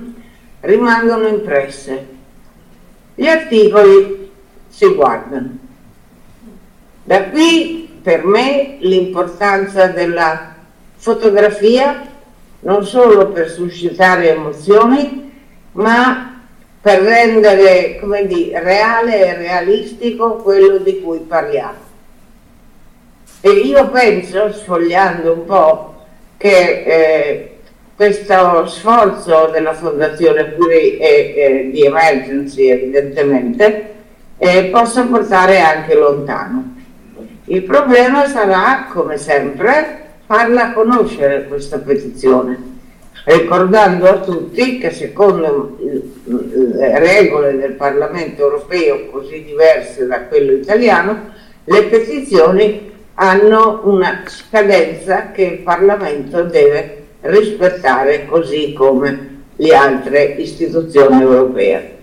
rimangono 0.61 1.27
impresse, 1.27 2.07
gli 3.13 3.27
articoli 3.27 4.31
si 4.67 4.87
guardano. 4.87 5.57
Da 7.03 7.25
qui 7.25 7.87
per 8.01 8.25
me 8.25 8.77
l'importanza 8.79 9.85
della 9.85 10.55
fotografia 10.95 12.03
non 12.61 12.83
solo 12.83 13.27
per 13.27 13.47
suscitare 13.47 14.33
emozioni, 14.33 15.31
ma 15.73 16.29
per 16.81 17.01
rendere 17.01 17.99
dire, 18.27 18.63
reale 18.63 19.25
e 19.25 19.37
realistico 19.37 20.35
quello 20.35 20.77
di 20.77 21.01
cui 21.01 21.19
parliamo. 21.19 21.87
E 23.41 23.49
io 23.49 23.89
penso, 23.89 24.51
sfogliando 24.51 25.33
un 25.33 25.45
po', 25.45 25.95
che 26.37 26.83
eh, 26.85 27.57
questo 27.95 28.65
sforzo 28.67 29.49
della 29.51 29.73
Fondazione 29.73 30.45
Puri 30.45 30.97
e 30.97 31.69
di 31.71 31.83
Emergency 31.83 32.67
evidentemente 32.67 33.93
eh, 34.37 34.65
possa 34.65 35.03
portare 35.03 35.59
anche 35.59 35.95
lontano. 35.95 36.75
Il 37.45 37.63
problema 37.63 38.25
sarà, 38.27 38.87
come 38.89 39.17
sempre, 39.17 40.05
farla 40.25 40.71
conoscere 40.71 41.45
questa 41.47 41.79
petizione, 41.79 42.68
ricordando 43.25 44.07
a 44.07 44.19
tutti 44.19 44.77
che 44.77 44.91
secondo 44.91 45.77
le 46.25 46.99
regole 46.99 47.57
del 47.57 47.73
Parlamento 47.73 48.41
europeo 48.41 49.07
così 49.09 49.43
diverse 49.43 50.05
da 50.07 50.23
quello 50.23 50.53
italiano, 50.53 51.31
le 51.63 51.83
petizioni 51.83 52.91
hanno 53.15 53.81
una 53.83 54.23
scadenza 54.25 55.31
che 55.31 55.43
il 55.43 55.57
Parlamento 55.59 56.43
deve 56.43 57.03
rispettare 57.21 58.25
così 58.25 58.73
come 58.73 59.43
le 59.55 59.75
altre 59.75 60.35
istituzioni 60.37 61.21
europee. 61.21 61.97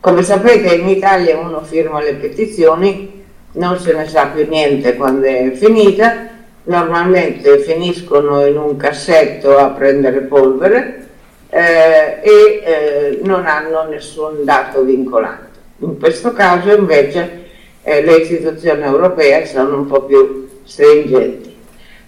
Come 0.00 0.22
sapete 0.22 0.74
in 0.74 0.88
Italia 0.88 1.38
uno 1.38 1.62
firma 1.62 2.00
le 2.00 2.14
petizioni 2.14 3.20
non 3.52 3.78
se 3.78 3.92
ne 3.92 4.08
sa 4.08 4.26
più 4.28 4.46
niente 4.48 4.96
quando 4.96 5.26
è 5.26 5.52
finita, 5.54 6.30
normalmente 6.64 7.58
finiscono 7.58 8.46
in 8.46 8.56
un 8.56 8.76
cassetto 8.76 9.56
a 9.56 9.70
prendere 9.70 10.20
polvere 10.20 11.08
eh, 11.48 12.20
e 12.22 12.62
eh, 12.64 13.20
non 13.22 13.46
hanno 13.46 13.88
nessun 13.88 14.44
dato 14.44 14.82
vincolante. 14.82 15.60
In 15.78 15.98
questo 15.98 16.32
caso 16.32 16.74
invece 16.74 17.44
eh, 17.82 18.02
le 18.02 18.16
istituzioni 18.16 18.82
europee 18.82 19.46
sono 19.46 19.76
un 19.76 19.86
po' 19.86 20.02
più 20.02 20.48
stringenti. 20.64 21.54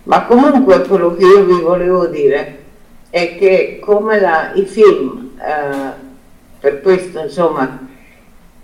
Ma 0.05 0.25
comunque 0.25 0.83
quello 0.83 1.15
che 1.17 1.25
io 1.25 1.45
vi 1.45 1.61
volevo 1.61 2.07
dire 2.07 2.59
è 3.11 3.37
che 3.37 3.81
come 3.83 4.21
la, 4.21 4.53
i 4.55 4.65
film, 4.67 5.33
eh, 5.39 6.03
per 6.61 6.81
questo 6.81 7.21
insomma 7.21 7.93
Mm, 7.94 7.94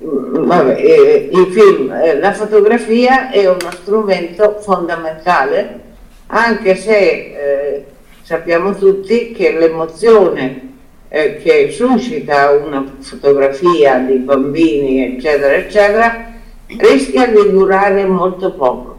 vabbè, 0.00 0.76
eh, 0.78 1.28
il 1.30 1.46
film, 1.52 1.92
eh, 1.92 2.18
la 2.18 2.32
fotografia 2.32 3.30
è 3.30 3.46
uno 3.46 3.70
strumento 3.70 4.58
fondamentale, 4.60 5.80
anche 6.28 6.74
se 6.74 6.96
eh, 6.98 7.84
sappiamo 8.22 8.74
tutti 8.74 9.32
che 9.32 9.52
l'emozione 9.52 10.68
eh, 11.08 11.36
che 11.36 11.70
suscita 11.70 12.50
una 12.52 12.84
fotografia 13.00 13.98
di 13.98 14.16
bambini, 14.16 15.16
eccetera, 15.16 15.54
eccetera, 15.54 16.32
rischia 16.66 17.26
di 17.26 17.50
durare 17.50 18.06
molto 18.06 18.52
poco, 18.52 18.98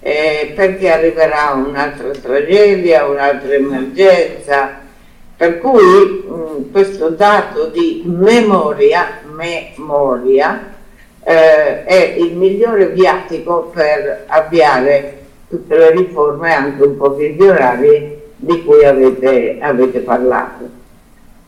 eh, 0.00 0.52
perché 0.54 0.90
arriverà 0.90 1.52
un'altra 1.52 2.10
tragedia, 2.10 3.06
un'altra 3.06 3.52
emergenza, 3.52 4.78
per 5.36 5.58
cui 5.58 5.82
mh, 5.82 6.32
mm, 6.32 6.72
questo 6.72 7.08
dato 7.10 7.66
di 7.66 8.02
memoria 8.06 9.20
memoria 9.40 10.74
eh, 11.22 11.84
è 11.84 12.14
il 12.18 12.36
migliore 12.36 12.88
viatico 12.88 13.70
per 13.72 14.24
avviare 14.26 15.18
tutte 15.48 15.76
le 15.76 15.90
riforme 15.90 16.52
anche 16.52 16.82
un 16.82 16.96
po' 16.96 17.14
visionarie 17.14 18.32
di 18.36 18.64
cui 18.64 18.84
avete, 18.84 19.58
avete 19.60 20.00
parlato. 20.00 20.78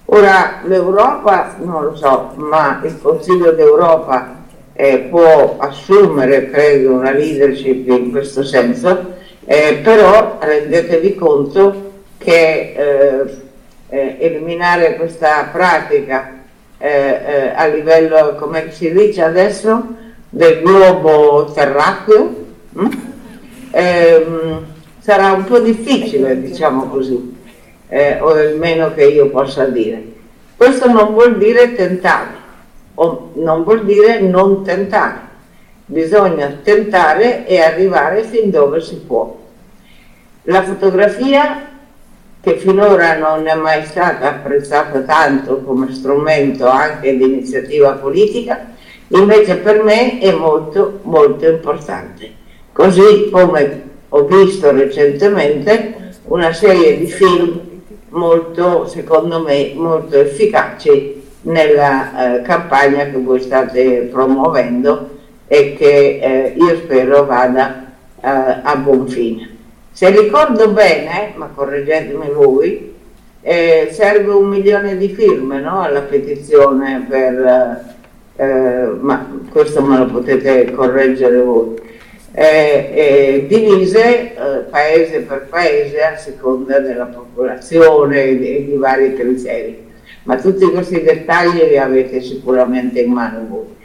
Ora 0.07 0.61
l'Europa, 0.65 1.55
non 1.61 1.85
lo 1.85 1.97
so, 1.97 2.33
ma 2.37 2.81
il 2.85 3.01
Consiglio 3.01 3.53
d'Europa 3.53 4.41
eh, 4.75 5.07
può 5.09 5.57
assumere, 5.59 6.51
credo, 6.51 6.93
una 6.93 7.13
leadership 7.13 7.89
in 7.89 8.11
questo 8.11 8.43
senso, 8.43 9.15
eh, 9.45 9.81
però 9.83 10.39
rendetevi 10.41 11.15
conto 11.15 11.91
che 12.19 12.75
eh, 12.77 13.41
eh 13.89 14.17
eliminare 14.21 14.97
questa 14.97 15.49
pratica 15.53 16.42
eh, 16.83 16.89
eh, 16.89 17.53
a 17.55 17.67
livello, 17.69 18.35
come 18.35 18.73
si 18.73 18.91
dice 18.91 19.23
adesso, 19.23 19.87
del 20.29 20.63
globo 20.63 21.53
terracqueo, 21.55 22.35
hm? 22.73 22.89
ehm, 23.71 24.65
sarà 24.99 25.31
un 25.31 25.45
po' 25.45 25.61
difficile, 25.61 26.41
diciamo 26.41 26.89
così, 26.89 27.37
eh, 27.87 28.19
o 28.21 28.31
almeno 28.31 28.93
che 28.95 29.05
io 29.05 29.31
possa 29.31 29.67
dire. 29.67 30.03
Questo 30.57 30.91
non 30.91 31.13
vuol 31.13 31.39
dire 31.39 31.73
tentare, 31.75 32.31
o 32.95 33.31
non 33.35 33.63
vuol 33.63 33.85
dire 33.85 34.19
non 34.19 34.65
tentare. 34.65 35.31
Bisogna 35.85 36.59
tentare 36.65 37.47
e 37.47 37.61
arrivare 37.61 38.25
fin 38.25 38.51
dove 38.51 38.81
si 38.81 38.97
può. 38.97 39.39
La 40.45 40.65
fotografia 40.65 41.72
che 42.43 42.57
finora 42.57 43.17
non 43.17 43.47
è 43.47 43.55
mai 43.55 43.85
stata 43.85 44.31
apprezzata 44.31 45.01
tanto 45.03 45.63
come 45.63 45.93
strumento 45.95 46.67
anche 46.67 47.17
di 47.17 47.23
iniziativa 47.23 47.93
politica, 47.93 48.67
invece 49.09 49.57
per 49.57 49.85
me 49.85 50.19
è 50.19 50.33
molto 50.33 50.99
molto 51.03 51.47
importante. 51.47 52.31
Così 52.73 53.29
come 53.31 53.83
ho 54.09 54.25
visto 54.25 54.73
recentemente 54.73 56.15
una 56.25 56.53
serie 56.53 56.99
di 56.99 57.07
film 57.07 57.61
molto, 58.09 58.89
secondo 58.89 59.41
me, 59.41 59.73
molto 59.77 60.19
efficaci 60.19 61.23
nella 61.43 62.39
eh, 62.39 62.43
campagna 62.43 63.05
che 63.05 63.19
voi 63.19 63.41
state 63.41 64.09
promuovendo 64.11 65.11
e 65.47 65.75
che 65.75 66.19
eh, 66.21 66.55
io 66.57 66.77
spero 66.77 67.25
vada 67.25 67.93
eh, 68.21 68.29
a 68.63 68.77
buon 68.77 69.07
fine. 69.07 69.52
Se 69.93 70.09
ricordo 70.11 70.71
bene, 70.71 71.35
ma 71.37 71.51
correggetemi 71.55 72.31
voi, 72.31 72.95
eh, 73.43 73.89
serve 73.91 74.33
un 74.33 74.49
milione 74.49 74.97
di 74.97 75.11
firme 75.11 75.61
no, 75.61 75.83
alla 75.83 76.01
petizione 76.01 77.05
per, 77.07 77.95
eh, 78.37 78.91
ma 78.99 79.29
questo 79.51 79.83
me 79.83 79.99
lo 79.99 80.07
potete 80.07 80.71
correggere 80.71 81.43
voi, 81.43 81.75
eh, 82.33 83.45
divise 83.47 84.35
eh, 84.35 84.59
paese 84.71 85.21
per 85.21 85.49
paese 85.51 86.03
a 86.03 86.17
seconda 86.17 86.79
della 86.79 87.05
popolazione 87.05 88.23
e 88.23 88.39
di, 88.39 88.65
di 88.65 88.77
vari 88.77 89.15
criteri. 89.15 89.91
Ma 90.23 90.37
tutti 90.37 90.65
questi 90.71 91.03
dettagli 91.03 91.69
li 91.69 91.77
avete 91.77 92.23
sicuramente 92.23 93.01
in 93.01 93.13
mano 93.13 93.47
voi. 93.47 93.77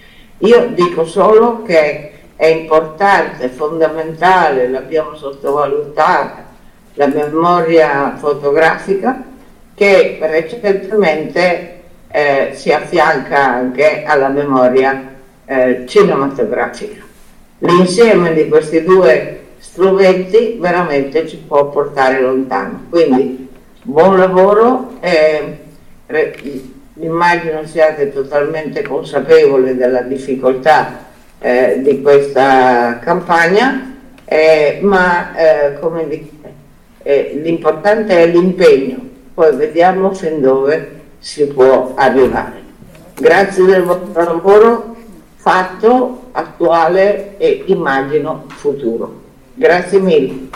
Io 0.48 0.70
dico 0.74 1.04
solo 1.04 1.64
che 1.64 2.12
è 2.38 2.46
importante, 2.46 3.50
fondamentale, 3.50 4.70
l'abbiamo 4.70 5.16
sottovalutata, 5.16 6.46
la 6.94 7.08
memoria 7.08 8.16
fotografica 8.16 9.24
che 9.74 10.20
recentemente 10.22 11.82
eh, 12.10 12.52
si 12.54 12.72
affianca 12.72 13.44
anche 13.44 14.04
alla 14.06 14.30
memoria 14.30 15.16
eh, 15.46 15.84
cinematografica. 15.88 17.04
L'insieme 17.60 18.34
di 18.34 18.48
questi 18.48 18.84
due 18.84 19.40
strumenti 19.58 20.58
veramente 20.60 21.28
ci 21.28 21.38
può 21.38 21.70
portare 21.70 22.22
lontano. 22.22 22.86
Quindi 22.90 23.50
buon 23.82 24.16
lavoro, 24.16 24.98
eh, 25.00 25.58
immagino 27.00 27.66
siate 27.66 28.14
totalmente 28.14 28.84
consapevoli 28.84 29.76
della 29.76 30.02
difficoltà 30.02 31.06
eh, 31.40 31.80
di 31.84 32.02
questa 32.02 33.00
campagna, 33.00 33.96
eh, 34.26 34.80
ma 34.82 35.36
eh, 35.36 35.80
come 35.80 36.08
dite, 36.08 36.54
eh, 37.04 37.40
l'importante 37.42 38.24
è 38.24 38.28
l'impegno 38.28 39.08
poi 39.38 39.56
vediamo 39.56 40.16
fin 40.16 40.42
dove 40.42 41.02
si 41.20 41.46
può 41.46 41.94
arrivare. 41.96 42.60
Grazie 43.14 43.66
del 43.66 43.84
vostro 43.84 44.24
lavoro 44.24 44.96
fatto, 45.36 46.30
attuale 46.32 47.38
e 47.38 47.62
immagino 47.68 48.46
futuro. 48.48 49.22
Grazie 49.54 50.00
mille. 50.00 50.50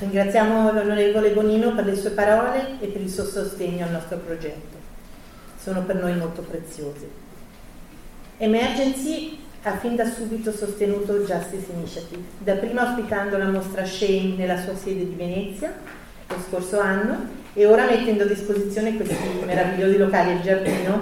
Ringraziamo 0.00 0.72
l'onorevole 0.72 1.30
Bonino 1.30 1.74
per 1.74 1.84
le 1.84 1.96
sue 1.96 2.10
parole 2.10 2.76
e 2.78 2.86
per 2.86 3.00
il 3.00 3.10
suo 3.10 3.24
sostegno 3.24 3.84
al 3.84 3.90
nostro 3.90 4.18
progetto. 4.18 4.76
Sono 5.60 5.82
per 5.82 5.96
noi 5.96 6.14
molto 6.16 6.42
preziosi. 6.42 7.08
Emergency 8.38 9.38
ha 9.62 9.76
fin 9.76 9.96
da 9.96 10.08
subito 10.08 10.52
sostenuto 10.52 11.24
Justice 11.24 11.72
Initiative, 11.72 12.22
dapprima 12.38 12.88
ospitando 12.90 13.36
la 13.38 13.48
mostra 13.48 13.84
Shane 13.84 14.36
nella 14.36 14.56
sua 14.62 14.76
sede 14.76 15.08
di 15.08 15.14
Venezia 15.16 15.74
lo 16.28 16.36
scorso 16.46 16.78
anno 16.78 17.26
e 17.54 17.66
ora 17.66 17.86
mettendo 17.86 18.22
a 18.22 18.26
disposizione 18.26 18.94
questi 18.94 19.16
meravigliosi 19.44 19.96
locali 19.96 20.32
al 20.32 20.42
giardino 20.42 21.00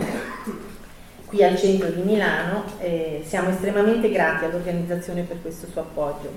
qui 1.26 1.42
al 1.42 1.58
centro 1.58 1.90
di 1.90 2.00
Milano. 2.00 2.64
Eh, 2.78 3.22
siamo 3.26 3.50
estremamente 3.50 4.10
grati 4.10 4.44
all'organizzazione 4.44 5.22
per 5.22 5.42
questo 5.42 5.66
suo 5.70 5.82
appoggio. 5.82 6.30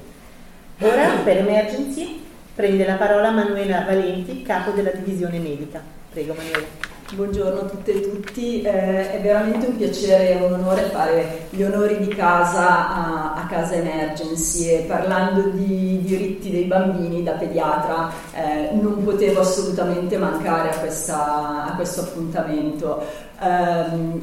Ora 0.79 1.09
per 1.23 1.37
Emergency 1.37 2.27
prende 2.59 2.85
la 2.85 2.95
parola 2.95 3.31
Manuela 3.31 3.85
Valenti, 3.85 4.41
capo 4.41 4.71
della 4.71 4.91
divisione 4.91 5.39
medica. 5.39 5.81
Prego 6.11 6.33
Manuela. 6.33 6.65
Buongiorno 7.13 7.61
a 7.61 7.63
tutte 7.63 7.93
e 7.93 8.01
tutti, 8.01 8.61
eh, 8.63 9.11
è 9.13 9.21
veramente 9.21 9.67
un 9.67 9.77
piacere 9.77 10.31
e 10.31 10.43
un 10.43 10.51
onore 10.51 10.81
fare 10.91 11.47
gli 11.51 11.63
onori 11.63 11.99
di 11.99 12.09
casa 12.09 12.89
a, 12.89 13.33
a 13.35 13.45
Casa 13.47 13.75
Emergency 13.75 14.67
e 14.67 14.85
parlando 14.89 15.51
di 15.51 16.01
diritti 16.03 16.51
dei 16.51 16.65
bambini 16.65 17.23
da 17.23 17.31
pediatra 17.31 18.11
eh, 18.33 18.71
non 18.73 19.05
potevo 19.05 19.39
assolutamente 19.39 20.17
mancare 20.17 20.71
a, 20.71 20.79
questa, 20.79 21.63
a 21.63 21.75
questo 21.77 22.01
appuntamento. 22.01 23.01
Um, 23.39 24.21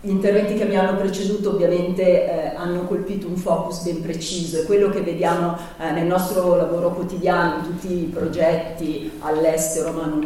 gli 0.00 0.10
interventi 0.10 0.54
che 0.54 0.66
mi 0.66 0.76
hanno 0.76 0.96
preceduto 0.98 1.50
ovviamente 1.50 2.02
eh, 2.02 2.54
hanno 2.54 2.82
colpito 2.82 3.26
un 3.26 3.36
focus 3.36 3.82
ben 3.82 4.02
preciso. 4.02 4.58
E 4.58 4.64
quello 4.64 4.90
che 4.90 5.00
vediamo 5.00 5.56
eh, 5.78 5.90
nel 5.90 6.06
nostro 6.06 6.54
lavoro 6.54 6.90
quotidiano, 6.90 7.56
in 7.56 7.62
tutti 7.64 7.92
i 7.92 8.10
progetti 8.12 9.10
all'estero, 9.20 9.92
ma 9.92 10.04
non, 10.04 10.20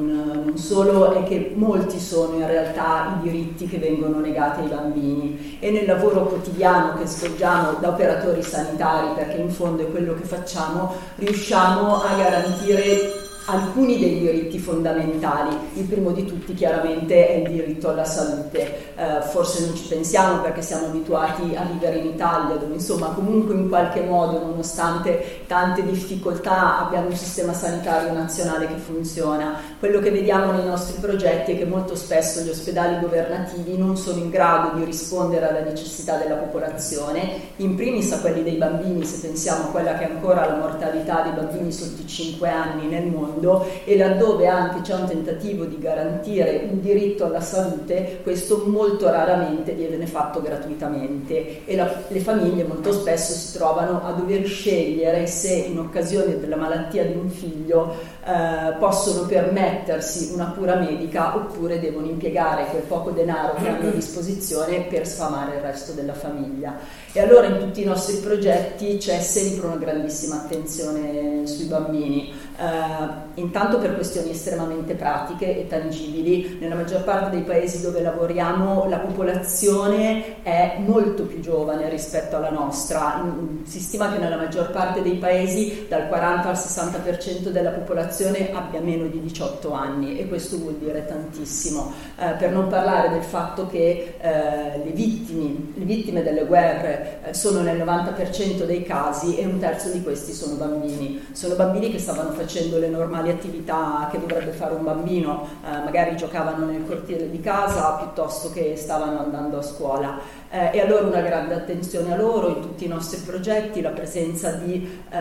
non, 0.45 0.59
solo, 0.59 1.13
è 1.13 1.23
che 1.23 1.53
molti 1.55 2.01
sono 2.01 2.37
in 2.37 2.47
realtà 2.47 3.21
i 3.21 3.29
diritti 3.29 3.67
che 3.69 3.79
vengono 3.79 4.19
negati 4.19 4.61
ai 4.61 4.69
bambini. 4.69 5.59
E 5.61 5.71
nel 5.71 5.87
lavoro 5.87 6.27
quotidiano 6.27 6.99
che 6.99 7.07
svolgiamo 7.07 7.79
da 7.81 7.89
operatori 7.89 8.43
sanitari, 8.43 9.15
perché 9.15 9.37
in 9.37 9.51
fondo 9.51 9.83
è 9.83 9.91
quello 9.91 10.15
che 10.15 10.25
facciamo, 10.25 10.93
riusciamo 11.17 12.03
a 12.03 12.17
garantire 12.17 13.29
alcuni 13.51 13.99
dei 13.99 14.19
diritti 14.21 14.59
fondamentali. 14.59 15.57
Il 15.75 15.85
primo 15.85 16.13
di 16.13 16.25
tutti 16.25 16.55
chiaramente 16.55 17.29
è 17.29 17.37
il 17.39 17.51
diritto 17.51 17.91
alla 17.91 18.05
salute. 18.05 18.95
Eh, 18.95 19.23
forse 19.23 19.67
non 19.67 19.75
ci 19.75 19.87
pensiamo 19.89 20.41
perché 20.41 20.63
siamo 20.63 20.87
abituati 20.87 21.55
a 21.55 21.65
vivere 21.65 21.99
in 21.99 22.07
Italia, 22.07 22.57
dove 22.57 22.75
insomma 22.75 23.09
comunque 23.09 23.55
in 23.55 23.69
qualche 23.69 24.03
modo, 24.03 24.39
nonostante 24.39 25.43
tante 25.47 25.85
difficoltà, 25.85 26.87
abbiamo 26.87 27.09
un 27.09 27.17
sistema 27.17 27.53
sanitario 27.53 28.13
nazionale 28.13 28.67
che 28.67 28.77
funziona. 28.77 29.59
Quello 29.79 29.99
che 30.01 30.11
vediamo 30.11 30.53
nei 30.53 30.67
nostri 30.67 31.01
progetti 31.01 31.53
è 31.53 31.59
che 31.59 31.65
molto 31.65 31.97
spesso 31.97 32.41
gli 32.43 32.49
ospedali 32.49 33.01
governativi 33.01 33.77
non 33.77 33.97
sono 33.97 34.19
in 34.19 34.31
grado 34.31 34.77
di 34.79 34.85
rispondere 34.85 35.49
alle 35.49 35.63
necessità 35.63 36.17
della 36.17 36.37
popolazione, 36.37 37.49
in 37.57 37.75
primis 37.75 38.13
a 38.13 38.21
quelli 38.21 38.43
dei 38.43 38.57
bambini, 38.57 39.05
se 39.05 39.27
pensiamo 39.27 39.65
a 39.65 39.71
quella 39.71 39.95
che 39.95 40.07
è 40.07 40.11
ancora 40.11 40.47
la 40.47 40.57
mortalità 40.57 41.23
dei 41.23 41.33
bambini 41.33 41.73
sotto 41.73 42.03
i 42.03 42.07
5 42.07 42.49
anni 42.49 42.87
nel 42.87 43.07
mondo 43.07 43.40
mondo 43.41 43.67
e 43.85 43.97
laddove 43.97 44.47
anche 44.47 44.83
c'è 44.83 44.95
un 44.95 45.07
tentativo 45.07 45.65
di 45.65 45.79
garantire 45.79 46.69
un 46.71 46.81
diritto 46.81 47.25
alla 47.25 47.41
salute, 47.41 48.21
questo 48.23 48.65
molto 48.67 49.09
raramente 49.11 49.73
viene 49.73 50.07
fatto 50.07 50.41
gratuitamente. 50.41 51.65
E 51.65 51.75
la, 51.75 51.91
le 52.09 52.21
famiglie 52.21 52.65
molto 52.65 52.93
spesso 52.93 53.33
si 53.33 53.57
trovano 53.57 54.03
a 54.05 54.13
dover 54.13 54.47
scegliere 54.47 55.27
se 55.27 55.53
in 55.53 55.79
occasione 55.79 56.39
della 56.39 56.57
malattia 56.57 57.05
di 57.05 57.17
un 57.17 57.31
figlio 57.31 57.95
eh, 58.31 58.73
possono 58.79 59.27
permettersi 59.27 60.31
una 60.33 60.53
cura 60.57 60.77
medica 60.77 61.35
oppure 61.35 61.81
devono 61.81 62.07
impiegare 62.07 62.67
quel 62.67 62.83
poco 62.83 63.11
denaro 63.11 63.55
che 63.55 63.69
hanno 63.69 63.89
a 63.89 63.93
disposizione 63.93 64.83
per 64.83 65.05
sfamare 65.07 65.57
il 65.57 65.63
resto 65.63 65.93
della 65.93 66.15
famiglia. 66.15 66.79
E 67.13 67.21
allora 67.21 67.49
in 67.49 67.59
tutti 67.59 67.83
i 67.83 67.85
nostri 67.85 68.19
progetti 68.19 68.99
c'è 68.99 69.19
sempre 69.19 69.67
una 69.67 69.77
grandissima 69.77 70.37
attenzione 70.37 71.45
sui 71.47 71.65
bambini. 71.65 72.33
Uh, 72.61 73.41
intanto 73.41 73.79
per 73.79 73.95
questioni 73.95 74.31
estremamente 74.31 74.95
pratiche 74.95 75.59
e 75.59 75.67
tangibili, 75.67 76.59
nella 76.61 76.75
maggior 76.75 77.03
parte 77.03 77.31
dei 77.31 77.43
paesi 77.43 77.81
dove 77.81 78.03
lavoriamo 78.03 78.87
la 78.87 78.99
popolazione 78.99 80.43
è 80.43 80.77
molto 80.85 81.25
più 81.25 81.41
giovane 81.41 81.89
rispetto 81.89 82.37
alla 82.37 82.51
nostra, 82.51 83.25
si 83.65 83.81
stima 83.81 84.13
che 84.13 84.19
nella 84.19 84.37
maggior 84.37 84.71
parte 84.71 85.01
dei 85.03 85.17
paesi 85.17 85.87
dal 85.89 86.07
40 86.07 86.49
al 86.49 86.55
60% 86.55 87.49
della 87.49 87.71
popolazione 87.71 88.19
abbia 88.27 88.81
meno 88.81 89.07
di 89.07 89.21
18 89.21 89.73
anni 89.73 90.19
e 90.19 90.29
questo 90.29 90.59
vuol 90.59 90.75
dire 90.75 91.07
tantissimo, 91.07 91.93
uh, 92.17 92.37
per 92.39 92.51
non 92.51 92.69
parlare 92.69 93.11
del 93.11 93.23
fatto 93.23 93.67
che 93.67 94.15
uh, 94.21 94.85
le, 94.85 94.91
vittime, 94.93 95.73
le 95.75 95.85
vittime 95.85 96.23
delle 96.23 96.45
guerre 96.45 97.21
sono 97.33 97.61
nel 97.61 97.79
90% 97.79 98.65
dei 98.65 98.83
casi 98.83 99.37
e 99.37 99.45
un 99.47 99.59
terzo 99.59 99.91
di 99.91 100.03
questi 100.03 100.33
sono 100.33 100.55
bambini, 100.55 101.27
sono 101.33 101.55
bambini 101.55 101.91
che 101.91 101.99
stavano 101.99 102.31
facendo 102.33 102.49
facendo 102.51 102.79
le 102.79 102.89
normali 102.89 103.31
attività 103.31 104.09
che 104.11 104.19
dovrebbe 104.19 104.51
fare 104.51 104.75
un 104.75 104.85
bambino, 104.85 105.47
eh, 105.65 105.83
magari 105.85 106.17
giocavano 106.17 106.67
nel 106.67 106.85
cortile 106.87 107.31
di 107.31 107.41
casa 107.41 107.93
piuttosto 107.95 108.51
che 108.51 108.75
stavano 108.77 109.21
andando 109.21 109.59
a 109.59 109.63
scuola. 109.63 110.19
Eh, 110.53 110.71
e 110.73 110.81
allora 110.81 111.07
una 111.07 111.21
grande 111.21 111.55
attenzione 111.55 112.13
a 112.13 112.17
loro 112.17 112.49
in 112.49 112.61
tutti 112.61 112.85
i 112.85 112.89
nostri 112.89 113.21
progetti, 113.21 113.81
la 113.81 113.91
presenza 113.91 114.51
di 114.51 115.01
eh, 115.09 115.17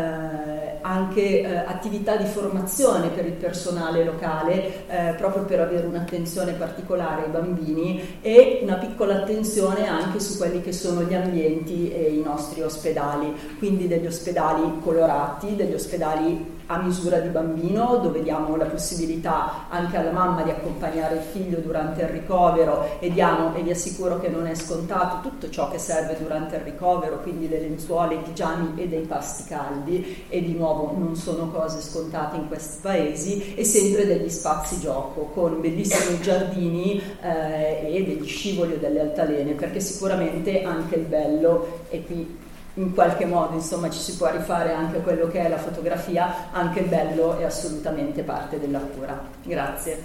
anche 0.81 1.41
eh, 1.41 1.55
attività 1.55 2.15
di 2.15 2.25
formazione 2.25 3.09
per 3.09 3.27
il 3.27 3.33
personale 3.33 4.03
locale, 4.03 4.87
eh, 4.87 5.13
proprio 5.17 5.43
per 5.43 5.59
avere 5.59 5.85
un'attenzione 5.85 6.53
particolare 6.53 7.25
ai 7.25 7.29
bambini 7.29 8.17
e 8.21 8.61
una 8.63 8.77
piccola 8.77 9.17
attenzione 9.17 9.87
anche 9.87 10.19
su 10.19 10.35
quelli 10.35 10.61
che 10.61 10.71
sono 10.71 11.03
gli 11.03 11.13
ambienti 11.13 11.93
e 11.93 12.09
i 12.09 12.23
nostri 12.23 12.63
ospedali, 12.63 13.31
quindi 13.59 13.87
degli 13.87 14.07
ospedali 14.07 14.79
colorati, 14.81 15.55
degli 15.55 15.75
ospedali 15.75 16.57
a 16.71 16.77
misura 16.81 17.19
di 17.19 17.29
bambino, 17.29 17.97
dove 17.97 18.21
diamo 18.21 18.55
la 18.55 18.65
possibilità 18.65 19.67
anche 19.69 19.97
alla 19.97 20.11
mamma 20.11 20.43
di 20.43 20.51
accompagnare 20.51 21.15
il 21.15 21.21
figlio 21.21 21.59
durante 21.59 22.01
il 22.01 22.09
ricovero 22.09 22.99
e 22.99 23.11
diamo, 23.11 23.55
e 23.55 23.63
vi 23.63 23.71
assicuro 23.71 24.19
che 24.19 24.29
non 24.29 24.45
è 24.45 24.53
scontato, 24.53 25.27
tutto 25.27 25.49
ciò 25.49 25.69
che 25.69 25.79
serve 25.79 26.15
durante 26.19 26.57
il 26.57 26.61
ricovero, 26.61 27.21
quindi 27.21 27.49
le 27.49 27.59
lenzuole, 27.59 28.15
i 28.15 28.19
pigiami 28.19 28.73
e 28.75 28.87
dei 28.87 29.01
pasti 29.01 29.45
caldi, 29.45 30.25
e 30.29 30.43
di 30.43 30.53
nuovo 30.53 30.93
non 30.95 31.15
sono 31.15 31.49
cose 31.49 31.81
scontate 31.81 32.35
in 32.37 32.47
questi 32.47 32.77
paesi, 32.81 33.55
e 33.55 33.63
sempre 33.63 34.05
degli 34.05 34.29
spazi 34.29 34.79
gioco 34.79 35.31
con 35.33 35.59
bellissimi 35.59 36.21
giardini 36.21 37.01
eh, 37.21 37.95
e 37.95 38.03
degli 38.03 38.27
scivoli 38.27 38.73
o 38.73 38.77
delle 38.77 39.01
altalene, 39.01 39.53
perché 39.53 39.79
sicuramente 39.79 40.61
anche 40.61 40.95
il 40.95 41.05
bello 41.05 41.79
è 41.89 42.03
qui 42.03 42.47
in 42.79 42.93
qualche 42.93 43.25
modo 43.25 43.55
insomma 43.55 43.89
ci 43.89 43.99
si 43.99 44.15
può 44.15 44.31
rifare 44.31 44.71
anche 44.71 44.97
a 44.97 45.01
quello 45.01 45.27
che 45.27 45.41
è 45.41 45.49
la 45.49 45.57
fotografia, 45.57 46.49
anche 46.51 46.79
il 46.79 46.87
bello 46.87 47.37
è 47.37 47.43
assolutamente 47.43 48.23
parte 48.23 48.57
della 48.57 48.79
cura. 48.79 49.21
Grazie. 49.43 50.01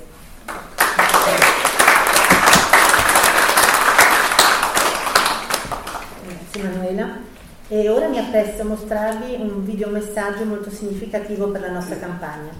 Grazie 6.24 6.62
Manuela. 6.62 7.32
E 7.68 7.88
ora 7.88 8.08
mi 8.08 8.18
appresto 8.18 8.62
a 8.62 8.66
mostrarvi 8.66 9.36
un 9.38 9.64
videomessaggio 9.64 10.44
molto 10.44 10.70
significativo 10.70 11.48
per 11.48 11.60
la 11.60 11.70
nostra 11.70 11.96
campagna. 11.96 12.50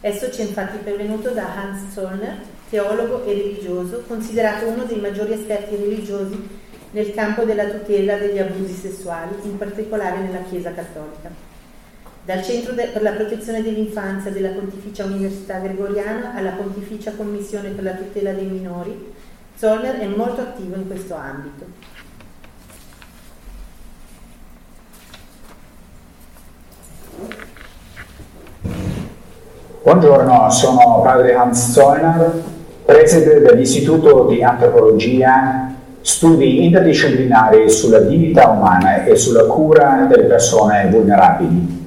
Esso 0.00 0.32
ci 0.32 0.40
è 0.40 0.44
infatti 0.44 0.78
pervenuto 0.78 1.30
da 1.30 1.54
Hans 1.54 1.92
Zollner, 1.92 2.38
teologo 2.70 3.24
e 3.26 3.34
religioso, 3.34 4.04
considerato 4.06 4.66
uno 4.66 4.84
dei 4.84 4.98
maggiori 4.98 5.34
esperti 5.34 5.76
religiosi 5.76 6.59
nel 6.92 7.14
campo 7.14 7.44
della 7.44 7.66
tutela 7.66 8.16
degli 8.16 8.38
abusi 8.38 8.74
sessuali, 8.74 9.34
in 9.42 9.56
particolare 9.56 10.18
nella 10.18 10.42
Chiesa 10.48 10.72
Cattolica. 10.72 11.30
Dal 12.24 12.42
Centro 12.42 12.74
per 12.74 13.00
la 13.02 13.12
protezione 13.12 13.62
dell'infanzia 13.62 14.30
della 14.30 14.50
Pontificia 14.50 15.04
Università 15.04 15.58
Gregoriana 15.58 16.34
alla 16.34 16.50
Pontificia 16.50 17.12
Commissione 17.12 17.70
per 17.70 17.84
la 17.84 17.92
tutela 17.92 18.32
dei 18.32 18.46
minori, 18.46 19.12
Zollner 19.56 19.98
è 19.98 20.06
molto 20.06 20.40
attivo 20.40 20.76
in 20.76 20.86
questo 20.86 21.14
ambito. 21.14 21.88
Buongiorno, 29.82 30.50
sono 30.50 31.00
padre 31.02 31.34
Hans 31.34 31.72
Zollner, 31.72 32.42
preside 32.84 33.40
dell'Istituto 33.40 34.26
di 34.26 34.42
Antropologia 34.42 35.69
studi 36.02 36.64
interdisciplinari 36.64 37.68
sulla 37.68 38.00
dignità 38.00 38.48
umana 38.48 39.04
e 39.04 39.16
sulla 39.16 39.44
cura 39.44 40.06
delle 40.08 40.24
persone 40.24 40.88
vulnerabili. 40.90 41.78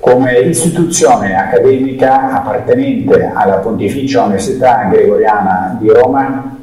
Come 0.00 0.38
istituzione 0.38 1.36
accademica 1.36 2.32
appartenente 2.32 3.30
alla 3.34 3.56
Pontificia 3.56 4.22
Università 4.22 4.88
Gregoriana 4.90 5.76
di 5.80 5.88
Roma, 5.88 6.56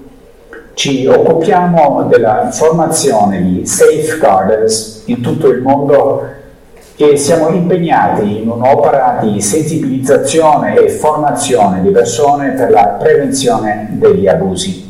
ci 0.73 1.05
occupiamo 1.05 2.03
della 2.03 2.49
formazione 2.51 3.41
di 3.41 3.65
safeguarders 3.65 5.03
in 5.05 5.21
tutto 5.21 5.49
il 5.49 5.61
mondo 5.61 6.27
e 6.97 7.17
siamo 7.17 7.49
impegnati 7.49 8.41
in 8.41 8.49
un'opera 8.49 9.19
di 9.21 9.41
sensibilizzazione 9.41 10.75
e 10.75 10.89
formazione 10.89 11.81
di 11.81 11.89
persone 11.89 12.51
per 12.51 12.71
la 12.71 12.97
prevenzione 12.99 13.89
degli 13.91 14.27
abusi. 14.27 14.84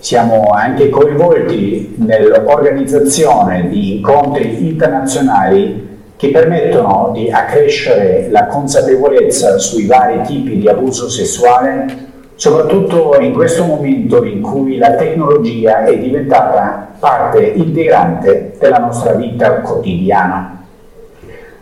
Siamo 0.00 0.50
anche 0.54 0.90
coinvolti 0.90 1.96
nell'organizzazione 1.98 3.68
di 3.68 3.96
incontri 3.96 4.68
internazionali 4.68 5.86
che 6.16 6.30
permettono 6.30 7.10
di 7.12 7.30
accrescere 7.30 8.28
la 8.30 8.46
consapevolezza 8.46 9.58
sui 9.58 9.86
vari 9.86 10.22
tipi 10.22 10.58
di 10.58 10.68
abuso 10.68 11.08
sessuale, 11.08 12.06
soprattutto 12.36 13.16
in 13.20 13.32
questo 13.32 13.64
momento 13.64 14.24
in 14.24 14.40
cui 14.40 14.78
la 14.78 14.94
tecnologia 14.94 15.84
è 15.84 15.98
diventata 15.98 16.88
parte 16.98 17.40
integrante 17.40 18.56
della 18.58 18.78
nostra 18.78 19.14
vita 19.14 19.60
quotidiana. 19.60 20.57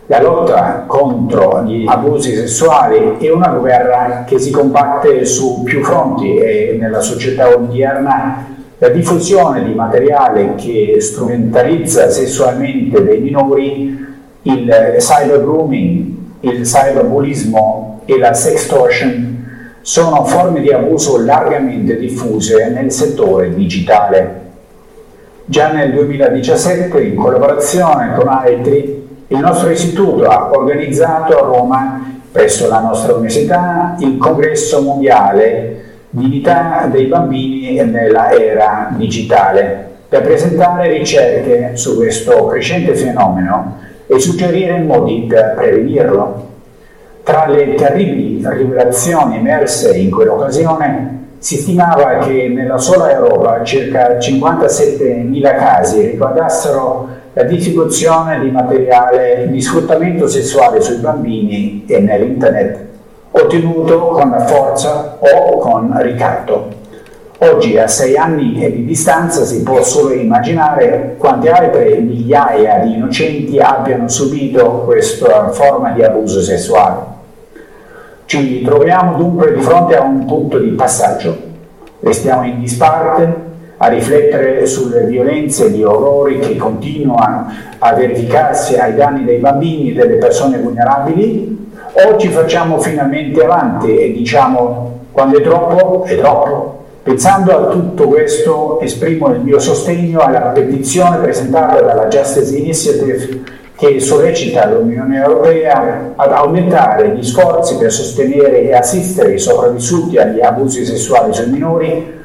La 0.09 0.21
lotta 0.21 0.85
contro 0.87 1.63
gli 1.63 1.85
abusi 1.85 2.33
sessuali 2.33 3.17
è 3.17 3.29
una 3.29 3.49
guerra 3.49 4.23
che 4.25 4.39
si 4.39 4.51
combatte 4.51 5.25
su 5.25 5.63
più 5.63 5.83
fronti 5.83 6.37
e 6.37 6.77
nella 6.79 7.01
società 7.01 7.49
odierna 7.49 8.55
la 8.77 8.87
diffusione 8.87 9.65
di 9.65 9.73
materiale 9.73 10.55
che 10.55 10.95
strumentalizza 11.01 12.09
sessualmente 12.09 13.03
dei 13.03 13.19
minori, 13.19 14.05
il 14.43 14.95
cyber 14.99 15.41
grooming, 15.41 16.15
il 16.39 16.61
cyberbullismo 16.61 18.03
e 18.05 18.17
la 18.17 18.31
sextortion 18.31 19.45
sono 19.81 20.23
forme 20.23 20.61
di 20.61 20.71
abuso 20.71 21.21
largamente 21.21 21.97
diffuse 21.97 22.69
nel 22.69 22.93
settore 22.93 23.53
digitale. 23.53 24.45
Già 25.43 25.69
nel 25.73 25.91
2017, 25.91 27.01
in 27.01 27.15
collaborazione 27.15 28.15
con 28.15 28.29
altri, 28.29 29.06
il 29.27 29.39
nostro 29.39 29.69
istituto 29.69 30.23
ha 30.23 30.49
organizzato 30.51 31.37
a 31.37 31.45
Roma, 31.45 32.19
presso 32.31 32.67
la 32.67 32.79
nostra 32.79 33.13
università, 33.13 33.95
il 33.99 34.17
congresso 34.17 34.81
mondiale 34.81 35.85
Dignità 36.09 36.87
dei 36.89 37.05
bambini 37.05 37.83
nella 37.83 38.31
era 38.31 38.93
digitale, 38.95 39.85
per 40.07 40.21
presentare 40.21 40.89
ricerche 40.89 41.71
su 41.75 41.97
questo 41.97 42.45
crescente 42.47 42.95
fenomeno 42.95 43.77
e 44.07 44.17
suggerire 44.17 44.79
modi 44.79 45.25
per 45.27 45.53
prevenirlo. 45.55 46.45
Tra 47.23 47.45
le 47.47 47.75
terribili 47.75 48.41
rivelazioni 48.41 49.35
emerse 49.35 49.97
in 49.97 50.09
quell'occasione 50.09 51.25
si 51.39 51.57
stimava 51.57 52.19
che 52.19 52.47
nella 52.47 52.77
sola 52.77 53.11
Europa 53.11 53.61
circa 53.63 54.17
57.000 54.17 55.41
casi 55.57 56.01
riguardassero 56.01 57.09
la 57.37 57.43
distribuzione 57.43 58.39
di 58.39 58.49
materiale 58.49 59.47
di 59.51 59.61
sfruttamento 59.61 60.27
sessuale 60.27 60.81
sui 60.81 60.95
bambini 60.95 61.85
e 61.85 61.99
nell'internet, 61.99 62.85
ottenuto 63.29 64.07
con 64.07 64.31
la 64.31 64.39
forza 64.39 65.19
o 65.19 65.59
con 65.59 65.95
ricatto. 66.01 66.69
Oggi, 67.37 67.77
a 67.77 67.87
sei 67.87 68.17
anni 68.17 68.53
di 68.53 68.85
distanza, 68.85 69.45
si 69.45 69.61
può 69.61 69.83
solo 69.83 70.15
immaginare 70.15 71.13
quante 71.19 71.51
altre 71.51 71.99
migliaia 71.99 72.79
di 72.79 72.95
innocenti 72.95 73.59
abbiano 73.59 74.07
subito 74.07 74.81
questa 74.85 75.49
forma 75.49 75.91
di 75.91 76.01
abuso 76.01 76.41
sessuale. 76.41 77.01
Ci 78.25 78.63
troviamo 78.63 79.15
dunque 79.15 79.53
di 79.53 79.61
fronte 79.61 79.95
a 79.95 80.01
un 80.01 80.25
punto 80.25 80.57
di 80.57 80.69
passaggio. 80.69 81.37
Restiamo 81.99 82.47
in 82.47 82.59
disparte, 82.59 83.46
a 83.77 83.87
riflettere 83.87 84.65
sulle 84.65 85.03
violenze 85.03 85.65
e 85.65 85.69
gli 85.69 85.83
orrori 85.83 86.39
che 86.39 86.55
continuano 86.55 87.51
a 87.77 87.93
verificarsi 87.93 88.75
ai 88.75 88.95
danni 88.95 89.23
dei 89.23 89.37
bambini 89.37 89.91
e 89.91 89.93
delle 89.93 90.15
persone 90.15 90.57
vulnerabili, 90.57 91.65
o 91.93 92.17
ci 92.17 92.29
facciamo 92.29 92.79
finalmente 92.79 93.43
avanti 93.43 93.95
e 93.97 94.11
diciamo 94.11 94.99
quando 95.11 95.37
è 95.39 95.41
troppo, 95.41 96.03
è 96.05 96.17
troppo. 96.17 96.75
Pensando 97.03 97.51
a 97.51 97.69
tutto 97.71 98.07
questo 98.07 98.79
esprimo 98.81 99.29
il 99.29 99.39
mio 99.39 99.59
sostegno 99.59 100.19
alla 100.19 100.49
petizione 100.49 101.17
presentata 101.17 101.81
dalla 101.81 102.07
Justice 102.07 102.57
Initiative 102.57 103.41
che 103.77 103.99
sollecita 103.99 104.67
l'Unione 104.67 105.17
Europea 105.17 106.13
ad 106.15 106.31
aumentare 106.31 107.15
gli 107.15 107.23
sforzi 107.23 107.77
per 107.77 107.91
sostenere 107.91 108.61
e 108.63 108.73
assistere 108.73 109.33
i 109.33 109.39
sopravvissuti 109.39 110.17
agli 110.17 110.41
abusi 110.41 110.83
sessuali 110.83 111.31
sui 111.31 111.49
minori 111.49 112.15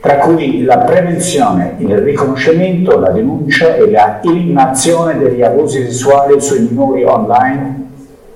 tra 0.00 0.16
cui 0.16 0.62
la 0.62 0.78
prevenzione, 0.78 1.74
il 1.78 1.98
riconoscimento, 1.98 2.98
la 2.98 3.10
denuncia 3.10 3.74
e 3.74 3.90
la 3.90 4.20
eliminazione 4.22 5.18
degli 5.18 5.42
abusi 5.42 5.84
sessuali 5.84 6.40
sui 6.40 6.60
minori 6.60 7.04
online, 7.04 7.88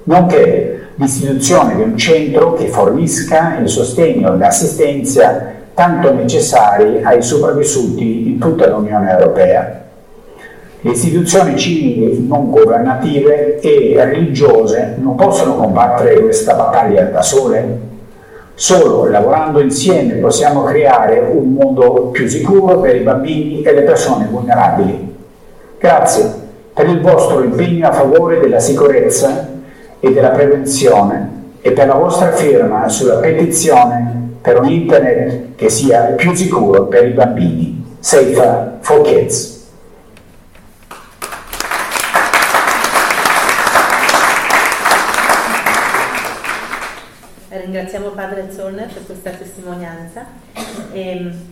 nonché 0.04 0.88
l'istituzione 0.96 1.74
di 1.76 1.82
un 1.82 1.96
centro 1.96 2.52
che 2.52 2.68
fornisca 2.68 3.56
il 3.60 3.68
sostegno 3.68 4.34
e 4.34 4.36
l'assistenza 4.36 5.52
tanto 5.72 6.12
necessari 6.12 7.02
ai 7.02 7.22
sopravvissuti 7.22 8.28
in 8.28 8.38
tutta 8.38 8.68
l'Unione 8.68 9.10
Europea. 9.10 9.82
Le 10.82 10.90
istituzioni 10.90 11.56
civili 11.56 12.26
non 12.28 12.50
governative 12.50 13.58
e 13.60 13.94
religiose 13.96 14.96
non 14.98 15.14
possono 15.14 15.56
combattere 15.56 16.20
questa 16.20 16.52
battaglia 16.54 17.04
da 17.04 17.22
sole, 17.22 17.92
Solo 18.56 19.08
lavorando 19.08 19.60
insieme 19.60 20.14
possiamo 20.14 20.62
creare 20.62 21.18
un 21.18 21.52
mondo 21.52 22.10
più 22.12 22.28
sicuro 22.28 22.78
per 22.78 22.94
i 22.94 23.00
bambini 23.00 23.62
e 23.62 23.74
le 23.74 23.82
persone 23.82 24.26
vulnerabili. 24.30 25.12
Grazie 25.78 26.42
per 26.72 26.88
il 26.88 27.00
vostro 27.00 27.42
impegno 27.42 27.88
a 27.88 27.92
favore 27.92 28.40
della 28.40 28.58
sicurezza 28.58 29.48
e 30.00 30.12
della 30.12 30.30
prevenzione 30.30 31.42
e 31.60 31.72
per 31.72 31.86
la 31.86 31.94
vostra 31.94 32.32
firma 32.32 32.88
sulla 32.88 33.16
petizione 33.16 34.36
per 34.40 34.60
un 34.60 34.68
internet 34.68 35.54
che 35.56 35.68
sia 35.68 36.12
più 36.16 36.34
sicuro 36.34 36.84
per 36.86 37.06
i 37.06 37.12
bambini. 37.12 37.84
Safer 38.00 38.78
for 38.80 39.00
Kids. 39.02 39.53
Ringraziamo 47.74 48.10
Padre 48.10 48.52
Zollner 48.52 48.86
per 48.86 49.04
questa 49.04 49.30
testimonianza. 49.30 50.24
E, 50.92 51.08
ehm, 51.08 51.46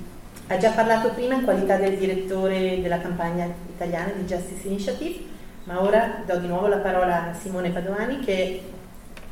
ha 0.47 0.57
già 0.57 0.71
parlato 0.71 1.11
prima 1.11 1.35
in 1.35 1.43
qualità 1.43 1.77
del 1.77 1.97
direttore 1.97 2.81
della 2.81 3.01
campagna 3.01 3.49
italiana 3.75 4.13
di 4.13 4.23
Justice 4.23 4.69
Initiative, 4.69 5.25
ma 5.65 5.83
ora 5.83 6.23
do 6.25 6.37
di 6.37 6.47
nuovo 6.47 6.69
la 6.69 6.77
parola 6.77 7.31
a 7.31 7.35
Simone 7.35 7.71
Padovani 7.71 8.21
che 8.21 8.63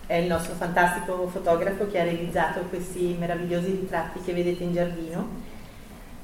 è 0.06 0.14
il 0.16 0.26
nostro 0.26 0.54
fantastico 0.54 1.28
fotografo 1.28 1.86
che 1.86 2.00
ha 2.00 2.04
realizzato 2.04 2.62
questi 2.62 3.14
meravigliosi 3.16 3.70
ritratti 3.70 4.20
che 4.24 4.32
vedete 4.32 4.64
in 4.64 4.72
giardino. 4.72 5.28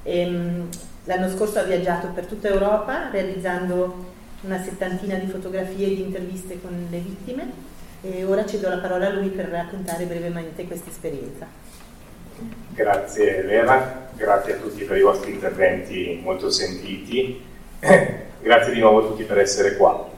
E, 0.02 0.18
ehm, 0.18 0.68
l'anno 1.04 1.28
scorso 1.30 1.60
ha 1.60 1.62
viaggiato 1.62 2.08
per 2.08 2.26
tutta 2.26 2.48
Europa 2.48 3.08
realizzando 3.10 4.14
una 4.40 4.60
settantina 4.60 5.14
di 5.14 5.28
fotografie 5.28 5.86
e 5.86 5.94
di 5.94 6.00
interviste 6.00 6.60
con 6.60 6.88
le 6.90 6.98
vittime 6.98 7.74
e 8.12 8.24
ora 8.24 8.46
cedo 8.46 8.68
la 8.68 8.78
parola 8.78 9.08
a 9.08 9.12
lui 9.12 9.28
per 9.28 9.46
raccontare 9.46 10.04
brevemente 10.04 10.64
questa 10.64 10.90
esperienza. 10.90 11.46
Grazie 12.68 13.42
Vera, 13.42 14.08
grazie 14.14 14.54
a 14.54 14.56
tutti 14.58 14.84
per 14.84 14.96
i 14.98 15.02
vostri 15.02 15.32
interventi 15.32 16.20
molto 16.22 16.50
sentiti, 16.50 17.42
grazie 17.80 18.72
di 18.72 18.80
nuovo 18.80 19.04
a 19.04 19.08
tutti 19.08 19.24
per 19.24 19.38
essere 19.38 19.76
qua. 19.76 20.08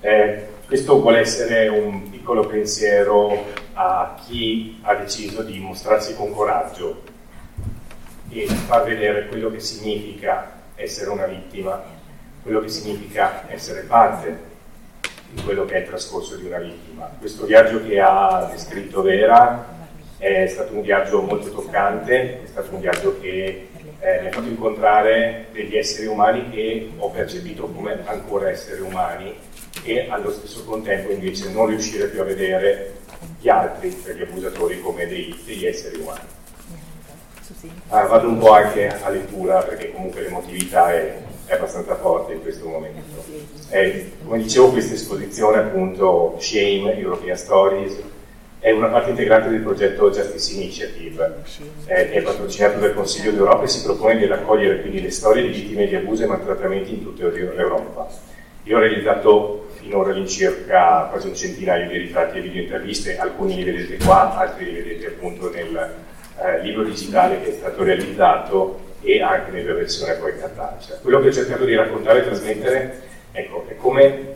Eh, 0.00 0.46
questo 0.66 1.00
vuole 1.00 1.20
essere 1.20 1.68
un 1.68 2.10
piccolo 2.10 2.46
pensiero 2.46 3.46
a 3.74 4.16
chi 4.24 4.78
ha 4.82 4.94
deciso 4.94 5.42
di 5.42 5.58
mostrarsi 5.58 6.14
con 6.14 6.32
coraggio 6.32 7.02
e 8.30 8.46
far 8.46 8.84
vedere 8.84 9.26
quello 9.26 9.50
che 9.50 9.60
significa 9.60 10.58
essere 10.74 11.10
una 11.10 11.26
vittima, 11.26 11.82
quello 12.42 12.60
che 12.60 12.68
significa 12.68 13.50
essere 13.50 13.82
parte 13.82 14.49
di 15.32 15.42
quello 15.42 15.64
che 15.64 15.74
è 15.74 15.78
il 15.78 15.86
trascorso 15.86 16.36
di 16.36 16.46
una 16.46 16.58
vittima. 16.58 17.10
Questo 17.18 17.46
viaggio 17.46 17.82
che 17.86 18.00
ha 18.00 18.48
descritto 18.50 19.02
Vera 19.02 19.78
è 20.18 20.46
stato 20.46 20.74
un 20.74 20.82
viaggio 20.82 21.22
molto 21.22 21.50
toccante, 21.50 22.42
è 22.42 22.46
stato 22.46 22.74
un 22.74 22.80
viaggio 22.80 23.18
che 23.20 23.68
eh, 24.00 24.20
mi 24.20 24.28
ha 24.28 24.32
fatto 24.32 24.48
incontrare 24.48 25.46
degli 25.52 25.76
esseri 25.76 26.06
umani 26.06 26.50
che 26.50 26.90
ho 26.96 27.10
percepito 27.10 27.66
come 27.68 27.98
ancora 28.04 28.50
esseri 28.50 28.80
umani 28.80 29.34
e 29.84 30.08
allo 30.08 30.30
stesso 30.30 30.64
contempo 30.64 31.10
invece 31.10 31.50
non 31.52 31.66
riuscire 31.66 32.08
più 32.08 32.20
a 32.20 32.24
vedere 32.24 32.98
gli 33.38 33.48
altri, 33.48 33.90
per 33.90 34.16
gli 34.16 34.22
abusatori, 34.22 34.80
come 34.80 35.06
dei, 35.06 35.38
degli 35.44 35.66
esseri 35.66 35.98
umani. 35.98 36.38
Ah, 37.88 38.04
vado 38.04 38.28
un 38.28 38.38
po' 38.38 38.52
anche 38.52 38.88
a 38.88 39.08
lettura 39.10 39.62
perché 39.62 39.92
comunque 39.92 40.22
l'emotività 40.22 40.92
è, 40.92 41.18
è 41.50 41.54
abbastanza 41.54 41.96
forte 41.96 42.34
in 42.34 42.42
questo 42.42 42.68
momento. 42.68 43.24
E, 43.70 44.12
come 44.22 44.38
dicevo, 44.38 44.70
questa 44.70 44.94
esposizione 44.94 45.58
appunto 45.58 46.36
Shame, 46.38 46.96
European 46.96 47.36
Stories, 47.36 48.00
è 48.60 48.70
una 48.70 48.86
parte 48.86 49.10
integrante 49.10 49.48
del 49.48 49.62
progetto 49.62 50.10
Justice 50.10 50.54
Initiative, 50.54 51.42
è, 51.86 52.10
è 52.10 52.22
patrocinato 52.22 52.78
dal 52.78 52.94
Consiglio 52.94 53.32
d'Europa 53.32 53.64
e 53.64 53.68
si 53.68 53.82
propone 53.82 54.18
di 54.18 54.26
raccogliere 54.26 54.80
quindi 54.80 55.00
le 55.00 55.10
storie 55.10 55.42
di 55.42 55.48
vittime 55.48 55.88
di 55.88 55.96
abuso 55.96 56.22
e 56.22 56.26
maltrattamenti 56.26 56.92
in 56.92 57.02
tutta 57.02 57.24
Europa. 57.24 58.08
Io 58.64 58.76
ho 58.76 58.80
realizzato 58.80 59.66
finora 59.72 60.10
all'incirca 60.10 61.08
quasi 61.10 61.26
un 61.26 61.34
centinaio 61.34 61.88
di 61.88 61.98
ritratti 61.98 62.38
e 62.38 62.42
video 62.42 62.62
interviste, 62.62 63.18
alcuni 63.18 63.56
li 63.56 63.64
vedete 63.64 64.04
qua, 64.04 64.36
altri 64.36 64.66
li 64.66 64.72
vedete 64.82 65.06
appunto 65.06 65.50
nel 65.50 65.94
eh, 66.38 66.62
libro 66.62 66.84
digitale 66.84 67.40
che 67.40 67.48
è 67.48 67.52
stato 67.54 67.82
realizzato 67.82 68.88
e 69.02 69.22
anche 69.22 69.50
nella 69.50 69.74
versione 69.74 70.14
poi 70.14 70.38
cartacea. 70.38 70.96
Quello 70.96 71.20
che 71.20 71.28
ho 71.28 71.32
cercato 71.32 71.64
di 71.64 71.74
raccontare 71.74 72.20
e 72.20 72.24
trasmettere 72.24 73.00
ecco, 73.32 73.64
è 73.68 73.76
come 73.76 74.34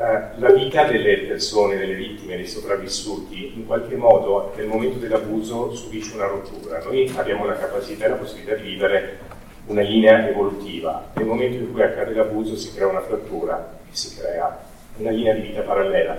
eh, 0.00 0.20
la 0.36 0.52
vita 0.52 0.84
delle 0.84 1.18
persone, 1.18 1.76
delle 1.76 1.94
vittime, 1.94 2.36
dei 2.36 2.46
sopravvissuti, 2.46 3.54
in 3.56 3.66
qualche 3.66 3.96
modo 3.96 4.52
nel 4.56 4.66
momento 4.66 4.98
dell'abuso 4.98 5.74
subisce 5.74 6.14
una 6.14 6.26
rottura. 6.26 6.82
Noi 6.84 7.12
abbiamo 7.16 7.44
la 7.44 7.56
capacità 7.56 8.04
e 8.04 8.08
la 8.08 8.14
possibilità 8.14 8.54
di 8.54 8.62
vivere 8.62 9.18
una 9.66 9.82
linea 9.82 10.28
evolutiva. 10.28 11.10
Nel 11.14 11.26
momento 11.26 11.56
in 11.56 11.72
cui 11.72 11.82
accade 11.82 12.14
l'abuso 12.14 12.56
si 12.56 12.72
crea 12.72 12.86
una 12.86 13.02
frattura 13.02 13.78
e 13.90 13.96
si 13.96 14.16
crea 14.16 14.58
una 14.96 15.10
linea 15.10 15.34
di 15.34 15.40
vita 15.40 15.60
parallela 15.62 16.16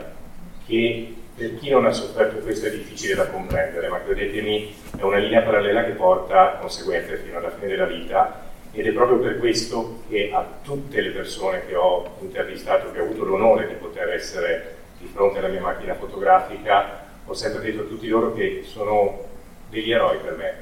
che 0.66 1.16
per 1.40 1.58
chi 1.58 1.70
non 1.70 1.86
ha 1.86 1.94
sofferto 1.94 2.40
questo 2.40 2.66
è 2.66 2.72
difficile 2.72 3.16
da 3.16 3.30
comprendere, 3.30 3.88
ma 3.88 4.02
credetemi 4.02 4.76
è 4.98 5.04
una 5.04 5.20
linea 5.20 5.42
parallela 5.42 5.86
che 5.86 5.92
porta 5.92 6.58
conseguenze 6.60 7.16
fino 7.16 7.38
alla 7.38 7.50
fine 7.50 7.68
della 7.68 7.86
vita 7.86 8.48
ed 8.74 8.86
è 8.86 8.92
proprio 8.92 9.20
per 9.20 9.40
questo 9.40 10.02
che 10.10 10.32
a 10.34 10.46
tutte 10.62 11.00
le 11.00 11.12
persone 11.12 11.66
che 11.66 11.76
ho 11.76 12.18
intervistato, 12.20 12.92
che 12.92 13.00
ho 13.00 13.04
avuto 13.06 13.24
l'onore 13.24 13.68
di 13.68 13.76
poter 13.76 14.10
essere 14.10 14.76
di 14.98 15.10
fronte 15.14 15.40
alla 15.40 15.48
mia 15.48 15.62
macchina 15.62 15.96
fotografica, 15.96 17.06
ho 17.26 17.34
sempre 17.34 17.62
detto 17.62 17.84
a 17.84 17.86
tutti 17.86 18.08
loro 18.10 18.34
che 18.34 18.64
sono 18.66 19.24
degli 19.70 19.94
eroi 19.94 20.18
per 20.18 20.36
me, 20.36 20.54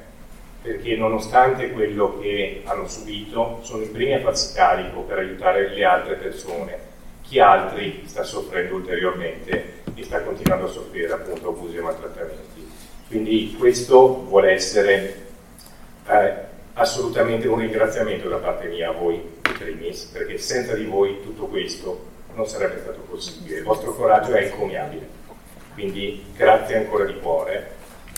perché 0.61 0.95
nonostante 0.95 1.71
quello 1.71 2.19
che 2.19 2.61
hanno 2.65 2.87
subito, 2.87 3.61
sono 3.63 3.81
i 3.81 3.87
primi 3.87 4.13
a 4.13 4.19
farsi 4.19 4.53
carico 4.53 5.01
per 5.01 5.17
aiutare 5.17 5.69
le 5.69 5.83
altre 5.83 6.13
persone. 6.17 6.85
Chi 7.23 7.39
altri 7.39 8.03
sta 8.05 8.21
soffrendo 8.23 8.75
ulteriormente 8.75 9.85
e 9.97 10.03
sta 10.03 10.21
continuando 10.21 10.65
a 10.65 10.69
soffrire 10.69 11.11
appunto 11.11 11.49
abusi 11.49 11.77
e 11.77 11.81
maltrattamenti. 11.81 12.69
Quindi 13.07 13.55
questo 13.57 14.25
vuole 14.25 14.51
essere 14.51 15.25
eh, 16.07 16.33
assolutamente 16.73 17.47
un 17.47 17.57
ringraziamento 17.57 18.29
da 18.29 18.37
parte 18.37 18.67
mia 18.67 18.89
a 18.89 18.91
voi, 18.91 19.19
primis, 19.57 20.03
perché 20.03 20.37
senza 20.37 20.75
di 20.75 20.85
voi 20.85 21.19
tutto 21.23 21.47
questo 21.47 22.05
non 22.35 22.47
sarebbe 22.47 22.79
stato 22.81 22.99
possibile. 23.09 23.57
Il 23.57 23.63
vostro 23.63 23.93
coraggio 23.95 24.33
è 24.33 24.43
incommiabile. 24.43 25.15
Quindi 25.73 26.25
grazie 26.35 26.77
ancora 26.77 27.05
di 27.05 27.17
cuore, 27.19 27.71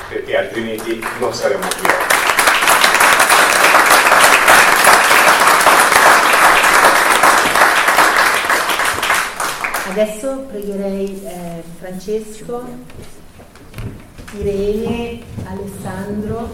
perché 0.10 0.36
altrimenti 0.36 1.00
non 1.20 1.34
saremmo 1.34 1.68
qui. 1.68 1.88
Adesso 9.90 10.46
pregherei 10.50 11.22
eh, 11.26 11.29
Francesco, 11.90 12.64
Irene, 14.38 15.24
Alessandro 15.46 16.52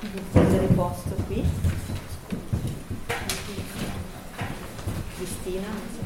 di 0.00 0.20
prendere 0.32 0.66
posto 0.68 1.14
qui. 1.26 1.44
Cristina. 5.16 5.98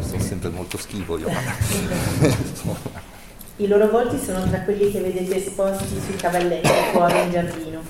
Sono 0.00 0.22
sempre 0.24 0.50
molto 0.50 0.76
schifo 0.76 1.16
io. 1.16 1.28
I 3.56 3.61
loro 3.72 3.88
volti 3.88 4.22
sono 4.22 4.46
tra 4.50 4.60
quelli 4.60 4.90
che 4.90 5.00
vedete 5.00 5.36
esposti 5.36 5.98
sui 6.04 6.16
cavalletti 6.16 6.68
fuori 6.92 7.18
in 7.22 7.30
giardino. 7.30 7.80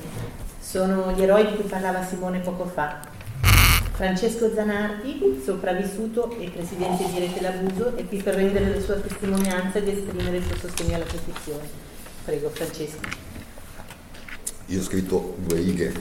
Sono 0.61 1.11
gli 1.11 1.23
eroi 1.23 1.45
di 1.45 1.57
cui 1.57 1.64
parlava 1.64 2.07
Simone 2.07 2.38
poco 2.38 2.66
fa. 2.66 3.01
Francesco 3.92 4.53
Zanardi, 4.55 5.42
sopravvissuto 5.45 6.37
e 6.38 6.51
presidente 6.51 7.05
di 7.11 7.18
Rete 7.18 7.40
L'Abuso, 7.40 7.97
è 7.97 8.07
qui 8.07 8.23
per 8.23 8.37
rendere 8.37 8.73
la 8.73 8.81
sua 8.81 8.95
testimonianza 8.95 9.79
ed 9.79 9.88
esprimere 9.88 10.37
il 10.37 10.45
suo 10.45 10.57
sostegno 10.57 10.95
alla 10.95 11.05
petizione. 11.05 11.68
Prego, 12.25 12.49
Francesco. 12.51 13.01
Io 14.66 14.79
ho 14.79 14.83
scritto 14.83 15.35
due 15.38 15.59
righe. 15.59 15.92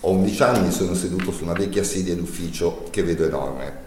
Ho 0.00 0.12
11 0.12 0.42
anni, 0.42 0.72
sono 0.72 0.94
seduto 0.94 1.30
su 1.30 1.44
una 1.44 1.52
vecchia 1.52 1.84
sedia 1.84 2.16
d'ufficio 2.16 2.84
che 2.90 3.02
vedo 3.02 3.26
enorme. 3.26 3.84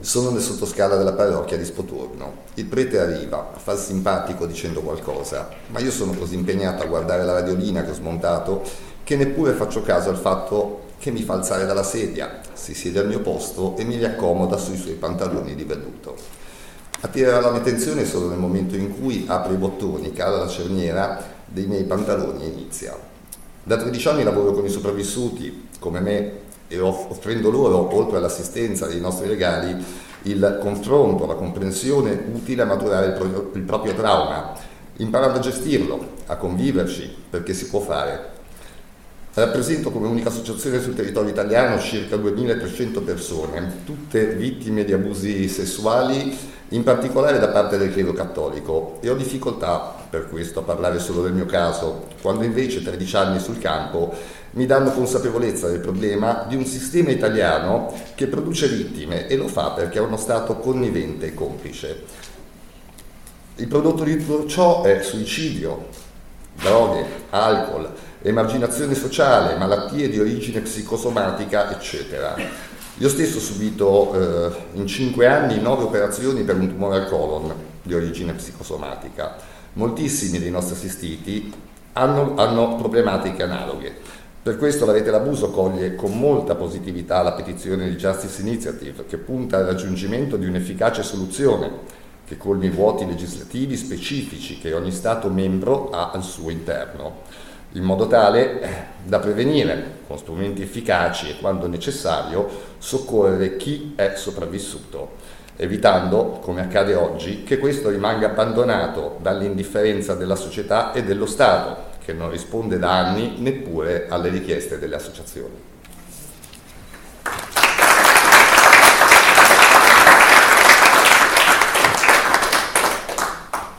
Sono 0.00 0.30
nel 0.30 0.42
sottoscala 0.42 0.96
della 0.96 1.12
parrocchia 1.12 1.56
di 1.56 1.64
Spotorno. 1.64 2.42
Il 2.54 2.66
prete 2.66 2.98
arriva, 2.98 3.52
fa 3.56 3.72
il 3.72 3.78
simpatico 3.78 4.44
dicendo 4.44 4.80
qualcosa, 4.80 5.48
ma 5.68 5.78
io 5.78 5.92
sono 5.92 6.12
così 6.12 6.34
impegnato 6.34 6.82
a 6.82 6.86
guardare 6.86 7.24
la 7.24 7.34
radiolina 7.34 7.84
che 7.84 7.90
ho 7.90 7.94
smontato 7.94 8.62
che 9.04 9.16
neppure 9.16 9.52
faccio 9.52 9.82
caso 9.82 10.10
al 10.10 10.16
fatto 10.16 10.82
che 10.98 11.10
mi 11.10 11.22
fa 11.22 11.34
alzare 11.34 11.64
dalla 11.64 11.84
sedia, 11.84 12.40
si 12.54 12.74
siede 12.74 12.98
al 12.98 13.06
mio 13.06 13.20
posto 13.20 13.76
e 13.76 13.84
mi 13.84 13.96
riaccomoda 13.96 14.56
sui 14.56 14.76
suoi 14.76 14.94
pantaloni 14.94 15.54
di 15.54 15.64
velluto. 15.64 16.16
Attirerà 17.00 17.40
la 17.40 17.50
mia 17.50 17.60
attenzione 17.60 18.04
solo 18.04 18.28
nel 18.28 18.38
momento 18.38 18.74
in 18.76 18.98
cui 18.98 19.24
apre 19.28 19.54
i 19.54 19.58
bottoni, 19.58 20.12
cala 20.12 20.38
la 20.38 20.48
cerniera 20.48 21.22
dei 21.44 21.66
miei 21.66 21.84
pantaloni 21.84 22.44
e 22.44 22.48
inizia. 22.48 22.98
Da 23.62 23.76
13 23.76 24.08
anni 24.08 24.22
lavoro 24.24 24.52
con 24.52 24.64
i 24.64 24.70
sopravvissuti, 24.70 25.68
come 25.78 26.00
me, 26.00 26.32
e 26.68 26.80
offrendo 26.80 27.50
loro, 27.50 27.94
oltre 27.94 28.16
all'assistenza 28.16 28.86
dei 28.86 29.00
nostri 29.00 29.28
legali, 29.28 29.84
il 30.22 30.58
confronto, 30.60 31.26
la 31.26 31.34
comprensione 31.34 32.18
utile 32.32 32.62
a 32.62 32.66
maturare 32.66 33.06
il 33.06 33.12
proprio, 33.12 33.50
il 33.54 33.62
proprio 33.62 33.94
trauma, 33.94 34.54
imparando 34.96 35.38
a 35.38 35.42
gestirlo, 35.42 36.12
a 36.26 36.36
conviverci, 36.36 37.14
perché 37.28 37.52
si 37.52 37.68
può 37.68 37.80
fare. 37.80 38.32
Rappresento 39.34 39.90
come 39.90 40.06
unica 40.06 40.28
associazione 40.28 40.80
sul 40.80 40.94
territorio 40.94 41.30
italiano 41.30 41.80
circa 41.80 42.16
2300 42.16 43.02
persone, 43.02 43.80
tutte 43.84 44.26
vittime 44.34 44.84
di 44.84 44.92
abusi 44.92 45.48
sessuali, 45.48 46.38
in 46.68 46.84
particolare 46.84 47.40
da 47.40 47.48
parte 47.48 47.76
del 47.76 47.92
credo 47.92 48.12
cattolico, 48.12 48.98
e 49.00 49.10
ho 49.10 49.14
difficoltà 49.14 49.94
per 50.08 50.28
questo 50.28 50.60
a 50.60 50.62
parlare 50.62 51.00
solo 51.00 51.22
del 51.22 51.32
mio 51.32 51.46
caso, 51.46 52.06
quando 52.22 52.44
invece 52.44 52.82
13 52.82 53.16
anni 53.16 53.40
sul 53.40 53.58
campo 53.58 54.14
mi 54.54 54.66
danno 54.66 54.92
consapevolezza 54.92 55.68
del 55.68 55.80
problema 55.80 56.44
di 56.48 56.54
un 56.54 56.64
sistema 56.64 57.10
italiano 57.10 57.92
che 58.14 58.28
produce 58.28 58.68
vittime 58.68 59.26
e 59.26 59.36
lo 59.36 59.48
fa 59.48 59.70
perché 59.70 59.98
è 59.98 60.02
uno 60.02 60.16
Stato 60.16 60.56
connivente 60.58 61.26
e 61.26 61.34
complice. 61.34 62.04
Il 63.56 63.66
prodotto 63.68 64.04
di 64.04 64.16
tutto 64.16 64.46
ciò 64.46 64.82
è 64.82 65.02
suicidio, 65.02 65.88
droghe, 66.60 67.04
alcol, 67.30 67.90
emarginazione 68.22 68.94
sociale, 68.94 69.56
malattie 69.56 70.08
di 70.08 70.20
origine 70.20 70.60
psicosomatica, 70.60 71.72
eccetera. 71.72 72.36
Io 72.98 73.08
stesso 73.08 73.38
ho 73.38 73.40
subito 73.40 74.14
eh, 74.14 74.56
in 74.74 74.86
cinque 74.86 75.26
anni 75.26 75.60
nove 75.60 75.82
operazioni 75.82 76.42
per 76.42 76.56
un 76.56 76.68
tumore 76.68 76.96
al 76.96 77.08
colon 77.08 77.52
di 77.82 77.92
origine 77.92 78.32
psicosomatica. 78.34 79.36
Moltissimi 79.74 80.38
dei 80.38 80.50
nostri 80.50 80.76
assistiti 80.76 81.52
hanno, 81.94 82.34
hanno 82.36 82.76
problematiche 82.76 83.42
analoghe. 83.42 83.96
Per 84.44 84.58
questo 84.58 84.84
la 84.84 84.92
rete 84.92 85.10
L'Abuso 85.10 85.48
coglie 85.48 85.94
con 85.94 86.18
molta 86.18 86.54
positività 86.54 87.22
la 87.22 87.32
petizione 87.32 87.88
di 87.88 87.96
Justice 87.96 88.42
Initiative 88.42 89.06
che 89.06 89.16
punta 89.16 89.56
al 89.56 89.64
raggiungimento 89.64 90.36
di 90.36 90.44
un'efficace 90.44 91.02
soluzione 91.02 91.70
che 92.26 92.36
colmi 92.36 92.66
i 92.66 92.68
vuoti 92.68 93.06
legislativi 93.06 93.74
specifici 93.74 94.58
che 94.58 94.74
ogni 94.74 94.92
Stato 94.92 95.30
membro 95.30 95.88
ha 95.88 96.10
al 96.10 96.22
suo 96.22 96.50
interno 96.50 97.22
in 97.72 97.84
modo 97.84 98.06
tale 98.06 98.60
eh, 98.60 98.68
da 99.02 99.18
prevenire 99.18 100.00
con 100.06 100.18
strumenti 100.18 100.60
efficaci 100.60 101.30
e 101.30 101.38
quando 101.40 101.66
necessario 101.66 102.46
soccorrere 102.76 103.56
chi 103.56 103.94
è 103.96 104.12
sopravvissuto, 104.14 105.12
evitando, 105.56 106.38
come 106.42 106.60
accade 106.60 106.94
oggi, 106.94 107.44
che 107.44 107.56
questo 107.56 107.88
rimanga 107.88 108.26
abbandonato 108.26 109.16
dall'indifferenza 109.22 110.14
della 110.14 110.36
società 110.36 110.92
e 110.92 111.02
dello 111.02 111.24
Stato, 111.24 111.83
che 112.04 112.12
non 112.12 112.30
risponde 112.30 112.78
da 112.78 112.98
anni 112.98 113.36
neppure 113.38 114.06
alle 114.08 114.28
richieste 114.28 114.78
delle 114.78 114.96
associazioni. 114.96 115.54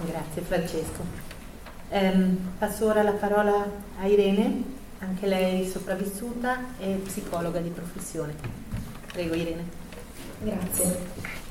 Grazie 0.05 0.41
Francesco. 0.41 1.03
Ehm, 1.89 2.53
passo 2.57 2.87
ora 2.87 3.03
la 3.03 3.11
parola 3.11 3.63
a 3.99 4.07
Irene, 4.07 4.63
anche 4.99 5.27
lei 5.27 5.67
sopravvissuta 5.67 6.57
e 6.79 6.99
psicologa 7.03 7.59
di 7.59 7.69
professione. 7.69 8.33
Prego 9.11 9.35
Irene. 9.35 9.63
Grazie. 10.39 11.43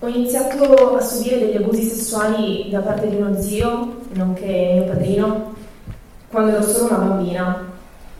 Ho 0.00 0.08
iniziato 0.08 0.96
a 0.96 1.00
subire 1.00 1.38
degli 1.38 1.56
abusi 1.56 1.88
sessuali 1.88 2.68
da 2.70 2.80
parte 2.80 3.08
di 3.08 3.16
uno 3.16 3.40
zio, 3.40 4.02
nonché 4.12 4.72
mio 4.74 4.84
padrino, 4.84 5.53
quando 6.34 6.50
ero 6.50 6.62
solo 6.62 6.86
una 6.86 7.04
bambina. 7.04 7.72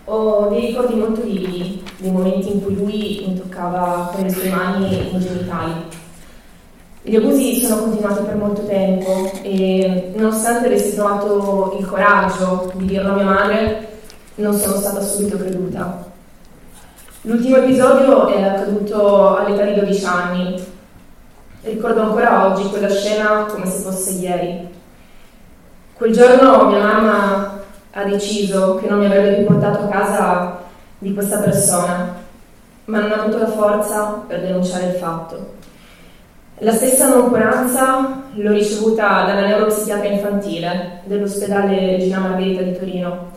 Ho 0.04 0.48
dei 0.48 0.66
ricordi 0.66 0.94
molto 0.94 1.22
vividi 1.22 1.82
dei 1.96 2.12
momenti 2.12 2.52
in 2.52 2.62
cui 2.62 2.76
lui 2.76 3.24
mi 3.26 3.34
toccava 3.36 4.10
con 4.14 4.22
le 4.22 4.30
sue 4.30 4.50
mani 4.50 5.14
i 5.14 5.18
genitali. 5.18 5.72
Gli 7.02 7.16
abusi 7.16 7.64
sono 7.64 7.82
continuati 7.82 8.22
per 8.22 8.36
molto 8.36 8.64
tempo 8.64 9.30
e 9.42 10.12
nonostante 10.14 10.66
avessi 10.66 10.94
trovato 10.94 11.76
il 11.78 11.86
coraggio 11.86 12.70
di 12.74 12.86
dirlo 12.86 13.12
a 13.12 13.14
mia 13.14 13.24
madre, 13.24 13.88
non 14.36 14.54
sono 14.56 14.76
stata 14.76 15.00
subito 15.00 15.36
creduta. 15.36 16.06
L'ultimo 17.22 17.56
episodio 17.56 18.28
è 18.28 18.42
accaduto 18.42 19.36
all'età 19.36 19.64
di 19.64 19.74
12 19.74 20.04
anni. 20.04 20.64
Ricordo 21.62 22.02
ancora 22.02 22.46
oggi 22.46 22.68
quella 22.68 22.90
scena 22.90 23.46
come 23.48 23.66
se 23.66 23.78
fosse 23.78 24.10
ieri. 24.12 24.68
Quel 25.94 26.12
giorno 26.12 26.66
mia 26.68 26.78
mamma 26.78 27.53
ha 27.96 28.04
deciso 28.04 28.74
che 28.74 28.88
non 28.88 28.98
mi 28.98 29.06
avrebbe 29.06 29.36
più 29.36 29.46
portato 29.46 29.84
a 29.84 29.88
casa 29.88 30.58
di 30.98 31.14
questa 31.14 31.38
persona, 31.38 32.12
ma 32.86 32.98
non 32.98 33.12
ha 33.12 33.22
avuto 33.22 33.38
la 33.38 33.46
forza 33.46 34.24
per 34.26 34.40
denunciare 34.40 34.86
il 34.86 34.94
fatto. 34.94 35.52
La 36.58 36.72
stessa 36.72 37.08
noncuranza 37.08 38.22
l'ho 38.32 38.52
ricevuta 38.52 39.24
dalla 39.24 39.46
neuropsichiatra 39.46 40.08
infantile 40.08 41.02
dell'ospedale 41.04 41.78
Regina 41.78 42.18
Margherita 42.18 42.62
di 42.62 42.76
Torino, 42.76 43.30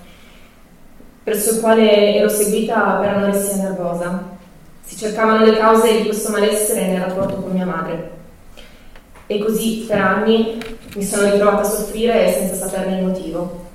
presso 1.24 1.52
il 1.52 1.60
quale 1.60 2.16
ero 2.16 2.28
seguita 2.28 2.98
per 3.00 3.10
anoressia 3.10 3.62
nervosa. 3.62 4.36
Si 4.82 4.98
cercavano 4.98 5.46
le 5.46 5.56
cause 5.56 5.98
di 5.98 6.06
questo 6.06 6.32
malessere 6.32 6.88
nel 6.88 7.02
rapporto 7.02 7.36
con 7.36 7.52
mia 7.52 7.66
madre. 7.66 8.12
E 9.28 9.38
così 9.38 9.86
per 9.88 10.00
anni 10.00 10.58
mi 10.96 11.04
sono 11.04 11.30
ritrovata 11.30 11.62
a 11.62 11.66
soffrire 11.66 12.32
senza 12.32 12.56
saperne 12.56 12.98
il 12.98 13.06
motivo. 13.06 13.67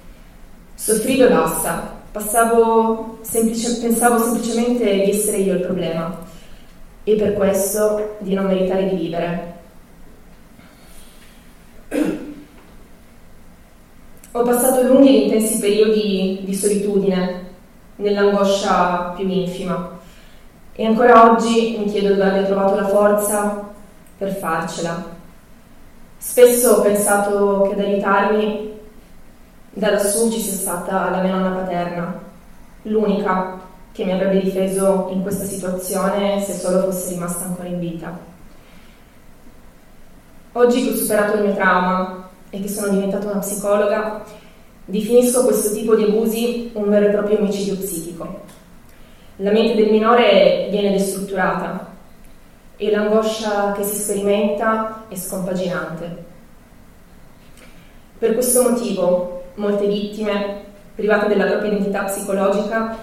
Soffrivo 0.74 1.26
e 1.26 1.28
basta. 1.28 2.00
Passavo 2.12 3.18
semplice, 3.22 3.78
pensavo 3.80 4.18
semplicemente 4.18 4.84
di 4.84 5.10
essere 5.10 5.38
io 5.38 5.54
il 5.54 5.62
problema 5.62 6.14
e 7.04 7.16
per 7.16 7.32
questo 7.32 8.16
di 8.18 8.34
non 8.34 8.46
meritare 8.46 8.88
di 8.90 8.96
vivere. 8.96 9.54
Ho 14.32 14.42
passato 14.42 14.82
lunghi 14.82 15.08
e 15.08 15.24
intensi 15.24 15.58
periodi 15.58 16.40
di 16.42 16.54
solitudine, 16.54 17.50
nell'angoscia 17.96 19.12
più 19.16 19.28
infima, 19.28 19.98
e 20.74 20.86
ancora 20.86 21.30
oggi 21.30 21.76
mi 21.78 21.84
chiedo 21.84 22.14
dove 22.14 22.24
abbia 22.24 22.44
trovato 22.44 22.74
la 22.74 22.88
forza 22.88 23.68
per 24.16 24.34
farcela. 24.34 25.04
Spesso 26.16 26.70
ho 26.70 26.80
pensato 26.80 27.66
che 27.68 27.74
ad 27.74 27.80
aiutarmi 27.80 28.71
da 29.74 29.90
lassù 29.90 30.30
ci 30.30 30.40
sia 30.40 30.52
stata 30.52 31.08
la 31.10 31.22
mia 31.22 31.34
nonna 31.34 31.56
paterna, 31.56 32.20
l'unica 32.82 33.58
che 33.92 34.04
mi 34.04 34.12
avrebbe 34.12 34.40
difeso 34.40 35.08
in 35.10 35.22
questa 35.22 35.44
situazione 35.44 36.42
se 36.42 36.54
solo 36.54 36.82
fosse 36.82 37.10
rimasta 37.10 37.44
ancora 37.44 37.68
in 37.68 37.78
vita. 37.78 38.18
Oggi 40.52 40.84
che 40.84 40.90
ho 40.90 40.96
superato 40.96 41.38
il 41.38 41.44
mio 41.44 41.54
trauma 41.54 42.28
e 42.50 42.60
che 42.60 42.68
sono 42.68 42.88
diventata 42.88 43.30
una 43.30 43.40
psicologa, 43.40 44.22
definisco 44.84 45.44
questo 45.44 45.72
tipo 45.72 45.94
di 45.94 46.04
abusi 46.04 46.70
un 46.74 46.90
vero 46.90 47.06
e 47.06 47.10
proprio 47.10 47.38
omicidio 47.38 47.76
psichico. 47.76 48.40
La 49.36 49.50
mente 49.50 49.74
del 49.74 49.90
minore 49.90 50.68
viene 50.70 50.90
destrutturata 50.90 51.88
e 52.76 52.90
l'angoscia 52.90 53.72
che 53.72 53.84
si 53.84 53.96
sperimenta 53.96 55.04
è 55.08 55.16
scompaginante. 55.16 56.24
Per 58.18 58.34
questo 58.34 58.62
motivo 58.62 59.41
molte 59.54 59.86
vittime, 59.86 60.60
private 60.94 61.28
della 61.28 61.46
propria 61.46 61.72
identità 61.72 62.04
psicologica, 62.04 62.96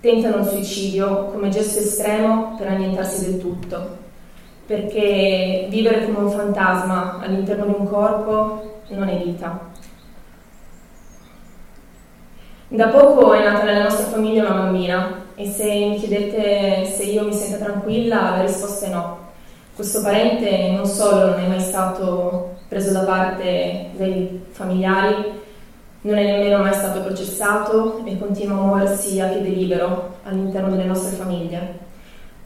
tentano 0.00 0.38
un 0.38 0.44
suicidio 0.44 1.26
come 1.26 1.48
gesto 1.48 1.80
estremo 1.80 2.54
per 2.56 2.68
annientarsi 2.68 3.30
del 3.30 3.40
tutto, 3.40 3.98
perché 4.66 5.66
vivere 5.68 6.04
come 6.06 6.18
un 6.18 6.30
fantasma 6.30 7.20
all'interno 7.20 7.66
di 7.66 7.74
un 7.76 7.86
corpo 7.86 8.80
non 8.88 9.08
è 9.08 9.16
vita. 9.22 9.68
Da 12.68 12.86
poco 12.88 13.34
è 13.34 13.42
nata 13.42 13.64
nella 13.64 13.82
nostra 13.82 14.06
famiglia 14.06 14.44
una 14.44 14.62
bambina 14.62 15.24
e 15.34 15.50
se 15.50 15.64
mi 15.64 15.96
chiedete 15.96 16.84
se 16.84 17.02
io 17.02 17.24
mi 17.24 17.32
sento 17.32 17.64
tranquilla, 17.64 18.36
la 18.36 18.42
risposta 18.42 18.86
è 18.86 18.90
no. 18.90 19.18
Questo 19.74 20.02
parente 20.02 20.70
non 20.70 20.86
solo 20.86 21.30
non 21.30 21.40
è 21.40 21.48
mai 21.48 21.60
stato 21.60 22.58
preso 22.68 22.92
da 22.92 23.00
parte 23.00 23.90
dai 23.96 24.44
familiari, 24.50 25.39
non 26.02 26.16
è 26.16 26.24
nemmeno 26.24 26.58
mai 26.58 26.72
stato 26.72 27.02
processato 27.02 28.02
e 28.04 28.18
continua 28.18 28.56
a 28.56 28.60
muoversi 28.60 29.20
a 29.20 29.26
piede 29.26 29.50
libero 29.50 30.16
all'interno 30.24 30.70
delle 30.70 30.84
nostre 30.84 31.16
famiglie. 31.16 31.78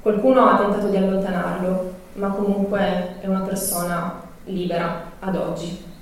Qualcuno 0.01 0.47
ha 0.47 0.59
tentato 0.59 0.89
di 0.89 0.97
allontanarlo, 0.97 1.93
ma 2.15 2.29
comunque 2.29 3.17
è 3.21 3.27
una 3.27 3.41
persona 3.41 4.21
libera 4.45 5.13
ad 5.21 5.37
oggi. 5.37 5.93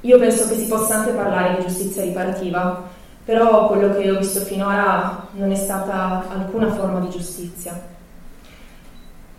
Io 0.00 0.18
penso 0.18 0.48
che 0.48 0.54
si 0.54 0.66
possa 0.66 0.96
anche 0.96 1.12
parlare 1.12 1.56
di 1.56 1.66
giustizia 1.66 2.02
riparativa, 2.02 2.82
però 3.24 3.68
quello 3.68 3.94
che 3.94 4.10
ho 4.10 4.18
visto 4.18 4.40
finora 4.40 5.28
non 5.32 5.52
è 5.52 5.54
stata 5.54 6.24
alcuna 6.28 6.72
forma 6.72 6.98
di 7.00 7.10
giustizia. 7.10 7.91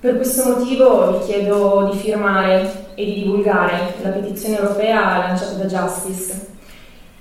Per 0.03 0.17
questo 0.17 0.57
motivo 0.57 1.17
vi 1.17 1.25
chiedo 1.27 1.89
di 1.89 1.97
firmare 1.97 2.87
e 2.93 3.05
di 3.05 3.13
divulgare 3.21 3.93
la 4.01 4.09
petizione 4.09 4.59
europea 4.59 5.19
lanciata 5.19 5.53
da 5.53 5.63
Justice. 5.63 6.47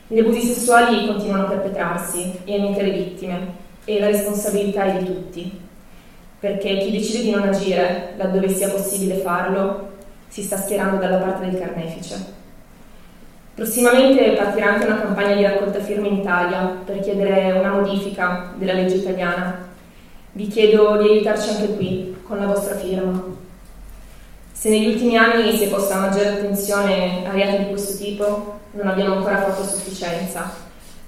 Gli 0.09 0.19
abusi 0.19 0.53
sessuali 0.53 1.07
continuano 1.07 1.45
a 1.45 1.51
perpetrarsi 1.51 2.41
e 2.43 2.57
a 2.57 2.61
mietere 2.61 2.91
vittime 2.91 3.39
e 3.85 4.01
la 4.01 4.07
responsabilità 4.07 4.83
è 4.83 4.99
di 4.99 5.05
tutti, 5.05 5.61
perché 6.41 6.79
chi 6.79 6.91
decide 6.91 7.23
di 7.23 7.31
non 7.31 7.45
agire 7.45 8.15
laddove 8.17 8.49
sia 8.49 8.69
possibile 8.69 9.19
farlo 9.19 9.91
si 10.27 10.43
sta 10.43 10.57
schierando 10.57 10.97
dalla 10.97 11.19
parte 11.19 11.49
del 11.49 11.61
carnefice. 11.61 12.17
Prossimamente 13.55 14.33
partirà 14.33 14.73
anche 14.73 14.87
una 14.87 15.01
campagna 15.01 15.37
di 15.37 15.45
raccolta 15.45 15.79
firme 15.79 16.09
in 16.09 16.17
Italia 16.17 16.79
per 16.85 16.99
chiedere 16.99 17.53
una 17.53 17.75
modifica 17.75 18.53
della 18.57 18.73
legge 18.73 18.97
italiana. 18.97 19.71
Vi 20.33 20.49
chiedo 20.49 20.97
di 21.01 21.11
aiutarci 21.11 21.49
anche 21.49 21.77
qui 21.77 22.12
con 22.33 22.41
la 22.41 22.47
vostra 22.47 22.77
firma. 22.77 23.23
Se 24.53 24.71
negli 24.71 24.87
ultimi 24.87 25.19
anni 25.19 25.55
si 25.55 25.65
è 25.65 25.69
posta 25.69 25.99
maggiore 25.99 26.29
attenzione 26.29 27.27
a 27.27 27.31
reati 27.31 27.65
di 27.65 27.69
questo 27.69 28.03
tipo, 28.03 28.61
non 28.71 28.89
abbiamo 28.89 29.17
ancora 29.17 29.43
fatto 29.43 29.63
sufficienza 29.63 30.51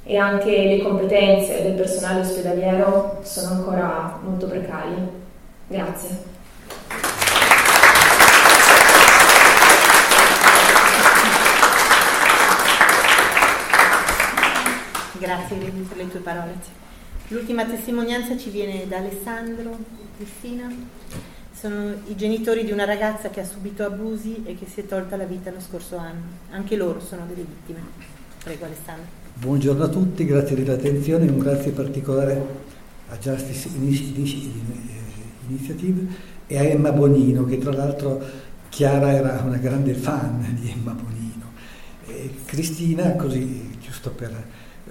e 0.05 0.19
anche 0.19 0.51
le 0.51 0.83
competenze 0.83 1.63
del 1.63 1.73
personale 1.73 2.21
ospedaliero 2.21 3.21
sono 3.23 3.55
ancora 3.55 4.19
molto 4.23 4.47
precarie. 4.47 5.09
Grazie. 5.67 6.33
Grazie 15.13 15.57
per 15.57 15.97
le 15.97 16.11
tue 16.11 16.21
parole. 16.21 16.84
L'ultima 17.29 17.65
testimonianza 17.65 18.37
ci 18.37 18.51
viene 18.51 18.87
da 18.87 18.99
Alessandro, 18.99 19.79
Cristina 20.17 20.71
sono 21.53 21.95
i 22.09 22.17
genitori 22.17 22.65
di 22.65 22.73
una 22.73 22.85
ragazza 22.85 23.31
che 23.31 23.41
ha 23.41 23.45
subito 23.45 23.85
abusi 23.85 24.43
e 24.45 24.55
che 24.59 24.67
si 24.67 24.81
è 24.81 24.87
tolta 24.87 25.17
la 25.17 25.25
vita 25.25 25.51
lo 25.51 25.61
scorso 25.61 25.97
anno. 25.97 26.23
Anche 26.51 26.77
loro 26.77 27.01
sono 27.01 27.25
delle 27.27 27.45
vittime. 27.45 27.81
Prego 28.43 28.67
Alessandro. 28.67 29.07
Buongiorno 29.37 29.85
a 29.85 29.89
tutti, 29.89 30.27
grazie 30.27 30.57
dell'attenzione 30.57 31.25
e 31.25 31.31
un 31.31 31.39
grazie 31.39 31.71
particolare 31.71 32.47
a 33.09 33.17
Justice 33.17 33.69
Initiative 35.47 36.07
e 36.47 36.59
a 36.59 36.63
Emma 36.63 36.93
Bonino, 36.93 37.47
che 37.47 37.57
tra 37.57 37.73
l'altro 37.73 38.23
Chiara 38.69 39.13
era 39.13 39.43
una 39.47 39.57
grande 39.57 39.95
fan 39.95 40.59
di 40.61 40.71
Emma 40.71 40.93
Bonino. 40.93 41.53
E 42.07 42.35
Cristina, 42.45 43.13
così 43.13 43.79
giusto 43.81 44.11
per, 44.11 44.45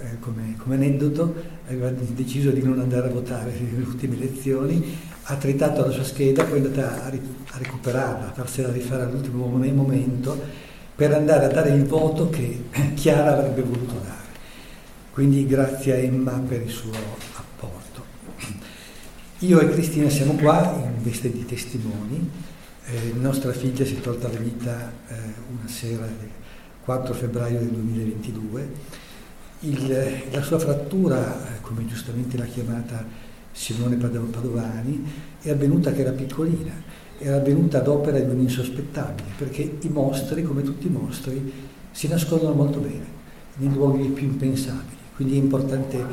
eh, 0.03 0.19
come, 0.19 0.55
come 0.57 0.75
aneddoto, 0.75 1.33
aveva 1.67 1.89
deciso 1.89 2.51
di 2.51 2.61
non 2.61 2.79
andare 2.79 3.07
a 3.07 3.11
votare 3.11 3.51
nelle 3.59 3.85
ultime 3.85 4.15
elezioni 4.15 5.11
ha 5.25 5.35
tritato 5.35 5.85
la 5.85 5.91
sua 5.91 6.03
scheda, 6.03 6.43
poi 6.43 6.61
è 6.61 6.65
andata 6.65 7.03
a, 7.03 7.07
a 7.07 7.57
recuperarla, 7.57 8.29
a 8.29 8.33
farsela 8.33 8.71
rifare 8.71 9.03
all'ultimo 9.03 9.45
momento 9.45 10.37
per 10.95 11.13
andare 11.13 11.45
a 11.45 11.47
dare 11.47 11.69
il 11.69 11.85
voto 11.85 12.29
che 12.29 12.65
Chiara 12.95 13.37
avrebbe 13.37 13.61
voluto 13.61 13.93
dare. 13.93 14.21
Quindi 15.11 15.45
grazie 15.45 15.93
a 15.93 15.95
Emma 15.97 16.31
per 16.31 16.61
il 16.61 16.69
suo 16.69 16.91
apporto. 17.35 18.03
Io 19.39 19.59
e 19.59 19.69
Cristina 19.69 20.09
siamo 20.09 20.33
qua 20.33 20.91
in 20.93 21.03
veste 21.03 21.31
di 21.31 21.45
testimoni. 21.45 22.29
Eh, 22.85 23.13
nostra 23.15 23.53
figlia 23.53 23.85
si 23.85 23.95
è 23.95 24.01
tolta 24.01 24.27
la 24.27 24.39
vita 24.39 24.91
eh, 25.07 25.15
una 25.49 25.67
sera 25.67 26.05
4 26.83 27.13
febbraio 27.13 27.59
del 27.59 27.69
2022. 27.69 28.71
Il, 29.65 29.87
la 30.29 30.41
sua 30.41 30.59
frattura, 30.59 31.37
come 31.61 31.85
giustamente 31.85 32.37
l'ha 32.37 32.45
chiamata 32.45 33.05
Simone 33.53 33.95
Padovani, 33.95 35.05
è 35.41 35.51
avvenuta 35.51 35.93
che 35.93 36.01
era 36.01 36.11
piccolina, 36.11 36.73
era 37.17 37.37
avvenuta 37.37 37.77
ad 37.77 37.87
opera 37.87 38.19
di 38.19 38.29
un 38.29 38.39
insospettabile, 38.41 39.29
perché 39.37 39.77
i 39.79 39.87
mostri, 39.87 40.43
come 40.43 40.63
tutti 40.63 40.87
i 40.87 40.89
mostri, 40.89 41.53
si 41.91 42.09
nascondono 42.09 42.53
molto 42.53 42.79
bene, 42.79 43.05
nei 43.57 43.71
luoghi 43.73 44.09
più 44.09 44.27
impensabili. 44.27 44.97
Quindi 45.15 45.35
è 45.35 45.41
importante 45.41 46.05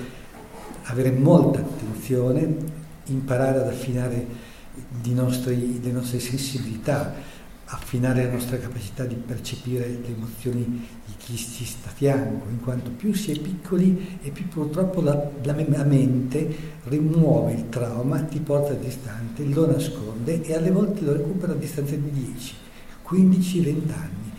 avere 0.84 1.10
molta 1.10 1.58
attenzione, 1.58 2.54
imparare 3.06 3.58
ad 3.58 3.66
affinare 3.66 4.26
nostri, 5.06 5.80
le 5.82 5.90
nostre 5.90 6.20
sensibilità, 6.20 7.14
affinare 7.72 8.24
la 8.24 8.32
nostra 8.32 8.58
capacità 8.58 9.04
di 9.04 9.14
percepire 9.14 9.86
le 9.88 10.08
emozioni 10.08 10.64
di 10.64 11.12
chi 11.16 11.36
ci 11.36 11.64
sta 11.64 11.88
a 11.88 11.92
fianco, 11.92 12.48
in 12.48 12.60
quanto 12.60 12.90
più 12.90 13.12
si 13.12 13.32
è 13.32 13.38
piccoli 13.38 14.18
e 14.22 14.30
più 14.30 14.48
purtroppo 14.48 15.00
la, 15.00 15.30
la, 15.42 15.54
mente 15.54 16.56
rimuove 16.84 17.52
il 17.52 17.68
trauma, 17.68 18.20
ti 18.22 18.40
porta 18.40 18.72
distante, 18.74 19.44
lo 19.44 19.66
nasconde 19.66 20.42
e 20.42 20.54
alle 20.54 20.70
volte 20.70 21.02
lo 21.02 21.12
recupera 21.12 21.52
a 21.52 21.56
distanza 21.56 21.94
di 21.94 22.10
10, 22.10 22.54
15, 23.02 23.60
20 23.60 23.92
anni 23.92 24.30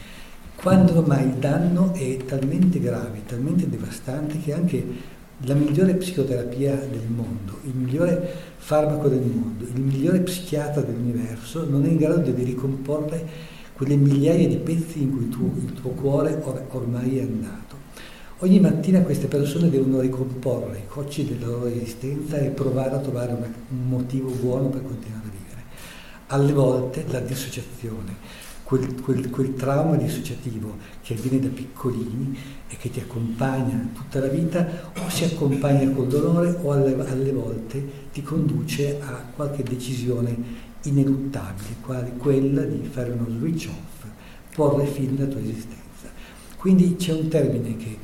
quando 0.62 1.00
ormai 1.00 1.26
il 1.26 1.34
danno 1.34 1.92
è 1.96 2.18
talmente 2.18 2.80
grave, 2.80 3.24
talmente 3.26 3.68
devastante 3.68 4.40
che 4.40 4.54
anche 4.54 4.86
la 5.44 5.54
migliore 5.56 5.96
psicoterapia 5.96 6.76
del 6.76 7.08
mondo, 7.08 7.60
il 7.64 7.74
migliore 7.74 8.32
farmaco 8.58 9.08
del 9.08 9.22
mondo, 9.22 9.64
il 9.64 9.82
migliore 9.82 10.20
psichiatra 10.20 10.82
dell'universo 10.82 11.68
non 11.68 11.86
è 11.86 11.88
in 11.88 11.98
grado 11.98 12.30
di 12.30 12.44
ricomporre 12.44 13.26
quelle 13.74 13.96
migliaia 13.96 14.48
di 14.48 14.58
pezzi 14.58 15.02
in 15.02 15.12
cui 15.12 15.30
tu, 15.30 15.52
il 15.58 15.74
tuo 15.74 15.92
cuore 15.92 16.40
or- 16.44 16.66
ormai 16.70 17.18
è 17.18 17.22
andato. 17.22 17.76
Ogni 18.40 18.60
mattina 18.60 19.02
queste 19.02 19.28
persone 19.28 19.70
devono 19.70 20.00
ricomporre 20.00 20.78
i 20.78 20.88
cocci 20.88 21.26
della 21.26 21.48
loro 21.48 21.66
esistenza 21.68 22.38
e 22.38 22.50
provare 22.50 22.96
a 22.96 23.00
trovare 23.00 23.34
una, 23.34 23.52
un 23.70 23.88
motivo 23.88 24.30
buono 24.30 24.70
per 24.70 24.84
continuare 24.84 25.28
a 25.28 25.32
vivere. 25.32 25.64
Alle 26.28 26.54
volte 26.54 27.06
la 27.10 27.20
dissociazione, 27.20 28.16
quel, 28.72 29.02
quel, 29.02 29.30
quel, 29.30 29.54
trauma 29.54 29.98
dissociativo 29.98 30.78
che 31.02 31.14
avviene 31.14 31.42
da 31.42 31.50
piccolini 31.50 32.38
e 32.70 32.78
che 32.78 32.90
ti 32.90 33.02
accompagna 33.02 33.90
tutta 33.94 34.22
la 34.22 34.28
vita 34.28 34.94
o 34.98 35.10
si 35.10 35.26
accompagna 35.26 35.90
col 35.90 36.08
dolore 36.08 36.58
o 36.62 36.72
alle, 36.72 36.96
alle 37.06 37.34
volte 37.34 37.86
ti 38.14 38.22
conduce 38.22 38.98
a 39.02 39.26
qualche 39.36 39.64
decisione 39.64 40.70
ineluttabile, 40.84 41.76
quale 41.82 42.14
quella 42.16 42.62
di 42.62 42.88
fare 42.90 43.12
uno 43.12 43.28
switch 43.28 43.68
off, 43.68 44.06
porre 44.56 44.86
fine 44.86 45.18
alla 45.18 45.28
tua 45.28 45.42
esistenza. 45.42 46.08
Quindi 46.56 46.96
c'è 46.96 47.12
un 47.12 47.28
termine 47.28 47.76
che 47.76 47.98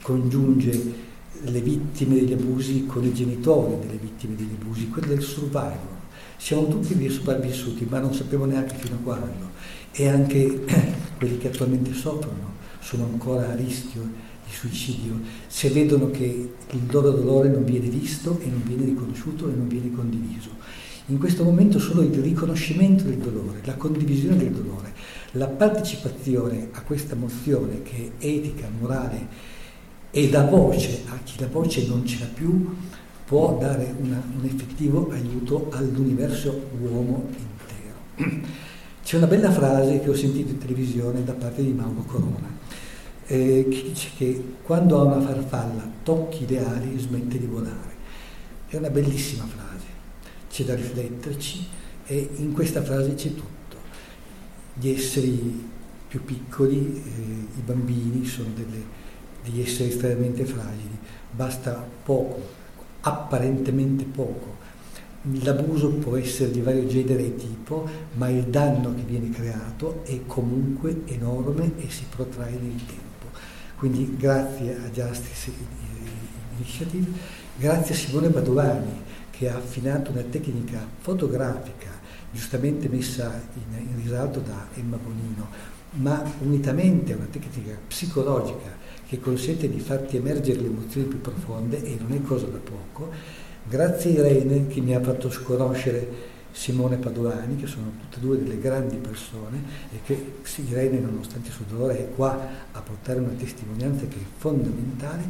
congiunge 0.00 1.10
le 1.42 1.60
vittime 1.60 2.14
degli 2.14 2.32
abusi 2.32 2.86
con 2.86 3.04
i 3.04 3.12
genitori 3.12 3.78
delle 3.86 3.98
vittime 3.98 4.36
degli 4.36 4.56
abusi, 4.58 4.88
quello 4.88 5.08
del 5.08 5.22
survival. 5.22 6.00
Siamo 6.38 6.66
tutti 6.66 7.08
sopravvissuti, 7.10 7.86
ma 7.88 7.98
non 7.98 8.14
sappiamo 8.14 8.46
neanche 8.46 8.74
fino 8.76 8.94
a 8.94 8.98
quando 9.02 9.51
e 9.92 10.08
anche 10.08 10.64
quelli 11.18 11.38
che 11.38 11.48
attualmente 11.48 11.92
soffrono 11.92 12.60
sono 12.80 13.04
ancora 13.04 13.48
a 13.48 13.54
rischio 13.54 14.02
di 14.02 14.52
suicidio 14.52 15.20
se 15.46 15.70
vedono 15.70 16.10
che 16.10 16.24
il 16.70 16.80
loro 16.90 17.10
dolore 17.10 17.48
non 17.48 17.64
viene 17.64 17.88
visto 17.88 18.40
e 18.42 18.46
non 18.46 18.62
viene 18.64 18.84
riconosciuto 18.84 19.48
e 19.48 19.54
non 19.54 19.68
viene 19.68 19.92
condiviso. 19.92 20.50
In 21.06 21.18
questo 21.18 21.44
momento 21.44 21.78
solo 21.78 22.02
il 22.02 22.14
riconoscimento 22.14 23.04
del 23.04 23.18
dolore, 23.18 23.60
la 23.64 23.74
condivisione 23.74 24.36
del 24.36 24.52
dolore, 24.52 24.92
la 25.32 25.48
partecipazione 25.48 26.68
a 26.72 26.82
questa 26.82 27.14
mozione 27.14 27.82
che 27.82 28.12
è 28.18 28.24
etica, 28.24 28.68
morale 28.78 29.26
e 30.10 30.28
dà 30.28 30.44
voce 30.44 31.02
a 31.08 31.18
chi 31.24 31.40
la 31.40 31.48
voce 31.48 31.86
non 31.86 32.06
ce 32.06 32.18
l'ha 32.20 32.30
più, 32.32 32.74
può 33.24 33.56
dare 33.58 33.94
una, 33.98 34.22
un 34.38 34.44
effettivo 34.44 35.10
aiuto 35.10 35.68
all'universo 35.72 36.68
uomo 36.80 37.28
intero. 37.36 38.60
C'è 39.02 39.16
una 39.16 39.26
bella 39.26 39.50
frase 39.50 40.00
che 40.00 40.08
ho 40.08 40.14
sentito 40.14 40.50
in 40.50 40.58
televisione 40.58 41.24
da 41.24 41.32
parte 41.32 41.62
di 41.62 41.72
Mauro 41.72 42.02
Corona, 42.06 42.48
eh, 43.26 43.66
che 43.68 43.82
dice 43.82 44.10
che 44.16 44.54
quando 44.62 45.00
a 45.00 45.02
una 45.02 45.20
farfalla 45.20 45.86
tocchi 46.02 46.46
le 46.46 46.64
ali 46.64 46.98
smette 46.98 47.38
di 47.38 47.46
volare. 47.46 47.90
È 48.68 48.76
una 48.76 48.90
bellissima 48.90 49.44
frase, 49.44 49.84
c'è 50.48 50.64
da 50.64 50.74
rifletterci 50.74 51.66
e 52.06 52.30
in 52.36 52.52
questa 52.52 52.82
frase 52.82 53.14
c'è 53.14 53.34
tutto. 53.34 53.76
Gli 54.74 54.88
esseri 54.88 55.68
più 56.08 56.24
piccoli, 56.24 57.02
eh, 57.04 57.58
i 57.58 57.62
bambini, 57.64 58.24
sono 58.24 58.48
delle, 58.54 58.82
degli 59.44 59.60
esseri 59.60 59.90
estremamente 59.90 60.44
fragili, 60.44 60.96
basta 61.30 61.86
poco, 62.04 62.40
apparentemente 63.00 64.04
poco, 64.04 64.56
L'abuso 65.24 65.88
può 65.88 66.16
essere 66.16 66.50
di 66.50 66.60
vario 66.60 66.84
genere 66.88 67.26
e 67.26 67.36
tipo, 67.36 67.88
ma 68.14 68.28
il 68.28 68.42
danno 68.44 68.92
che 68.92 69.02
viene 69.02 69.30
creato 69.30 70.02
è 70.04 70.18
comunque 70.26 71.02
enorme 71.04 71.74
e 71.78 71.88
si 71.90 72.04
protrae 72.10 72.50
nel 72.50 72.84
tempo. 72.84 73.28
Quindi 73.76 74.16
grazie 74.18 74.74
a 74.74 74.88
Justice 74.90 75.52
Initiative, 76.56 77.08
grazie 77.56 77.94
a 77.94 77.98
Simone 77.98 78.30
Badovani 78.30 79.00
che 79.30 79.48
ha 79.48 79.56
affinato 79.56 80.10
una 80.10 80.22
tecnica 80.22 80.84
fotografica 80.98 81.90
giustamente 82.32 82.88
messa 82.88 83.42
in, 83.54 83.78
in 83.78 84.02
risalto 84.02 84.40
da 84.40 84.66
Emma 84.74 84.96
Bonino, 84.96 85.48
ma 85.92 86.20
unitamente 86.40 87.12
a 87.12 87.16
una 87.16 87.28
tecnica 87.30 87.78
psicologica 87.86 88.70
che 89.06 89.20
consente 89.20 89.68
di 89.68 89.78
farti 89.78 90.16
emergere 90.16 90.60
le 90.60 90.66
emozioni 90.66 91.06
più 91.06 91.20
profonde 91.20 91.80
e 91.84 91.96
non 92.00 92.12
è 92.12 92.22
cosa 92.22 92.46
da 92.46 92.58
poco 92.58 93.10
Grazie 93.64 94.10
Irene 94.10 94.66
che 94.66 94.80
mi 94.80 94.94
ha 94.94 95.00
fatto 95.00 95.32
conoscere 95.44 96.30
Simone 96.50 96.96
Padovani, 96.96 97.56
che 97.56 97.68
sono 97.68 97.92
tutte 98.00 98.16
e 98.16 98.20
due 98.20 98.36
delle 98.36 98.58
grandi 98.58 98.96
persone 98.96 99.62
e 99.92 100.00
che 100.04 100.40
Irene, 100.68 100.98
nonostante 100.98 101.48
il 101.48 101.54
suo 101.54 101.64
dolore, 101.68 101.98
è 101.98 102.08
qua 102.14 102.38
a 102.72 102.80
portare 102.80 103.20
una 103.20 103.32
testimonianza 103.38 104.06
che 104.06 104.16
è 104.16 104.24
fondamentale. 104.36 105.22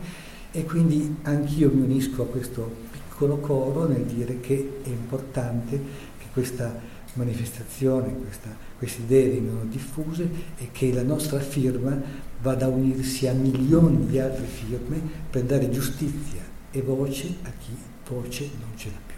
E 0.50 0.64
quindi 0.64 1.16
anch'io 1.22 1.70
mi 1.72 1.82
unisco 1.82 2.22
a 2.22 2.26
questo 2.26 2.74
piccolo 2.90 3.36
coro 3.36 3.86
nel 3.86 4.04
dire 4.04 4.40
che 4.40 4.80
è 4.82 4.88
importante 4.88 5.80
che 6.18 6.26
questa 6.32 6.74
manifestazione, 7.14 8.16
questa, 8.16 8.48
queste 8.78 9.02
idee 9.02 9.28
vengano 9.28 9.64
diffuse 9.64 10.28
e 10.56 10.70
che 10.72 10.92
la 10.92 11.02
nostra 11.02 11.38
firma 11.38 12.00
vada 12.40 12.64
a 12.64 12.68
unirsi 12.68 13.28
a 13.28 13.34
milioni 13.34 14.06
di 14.06 14.18
altre 14.18 14.46
firme 14.46 15.00
per 15.28 15.42
dare 15.42 15.70
giustizia 15.70 16.40
e 16.70 16.80
voce 16.80 17.34
a 17.42 17.50
chi 17.58 17.91
voce 18.06 18.50
non 18.58 18.76
ce 18.76 18.90
l'ha 18.90 19.00
più. 19.06 19.16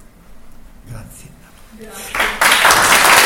Grazie. 0.90 1.28
Grazie. 1.76 3.22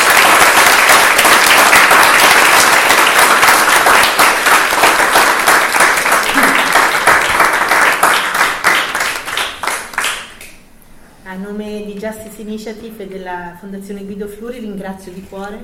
A 11.23 11.35
nome 11.35 11.85
di 11.85 11.93
Justice 11.93 12.41
Initiative 12.41 13.03
e 13.03 13.07
della 13.07 13.55
Fondazione 13.59 14.03
Guido 14.03 14.27
Fluri 14.27 14.59
ringrazio 14.59 15.11
di 15.11 15.21
cuore 15.23 15.63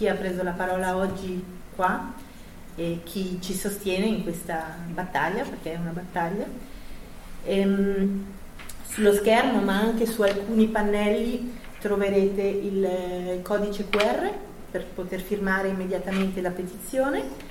chi 0.00 0.08
ha 0.08 0.14
preso 0.14 0.42
la 0.42 0.52
parola 0.52 0.96
oggi 0.96 1.44
qua 1.74 2.12
e 2.74 3.00
chi 3.04 3.38
ci 3.42 3.52
sostiene 3.52 4.06
in 4.06 4.22
questa 4.22 4.76
battaglia, 4.88 5.42
perché 5.42 5.74
è 5.74 5.76
una 5.76 5.90
battaglia. 5.90 6.46
Ehm, 7.44 8.24
sullo 8.90 9.12
schermo 9.14 9.60
ma 9.60 9.78
anche 9.78 10.04
su 10.04 10.22
alcuni 10.22 10.66
pannelli 10.66 11.58
troverete 11.78 12.42
il 12.42 12.84
eh, 12.84 13.40
codice 13.42 13.88
QR 13.88 14.30
per 14.70 14.84
poter 14.84 15.20
firmare 15.20 15.68
immediatamente 15.68 16.40
la 16.40 16.50
petizione 16.50 17.48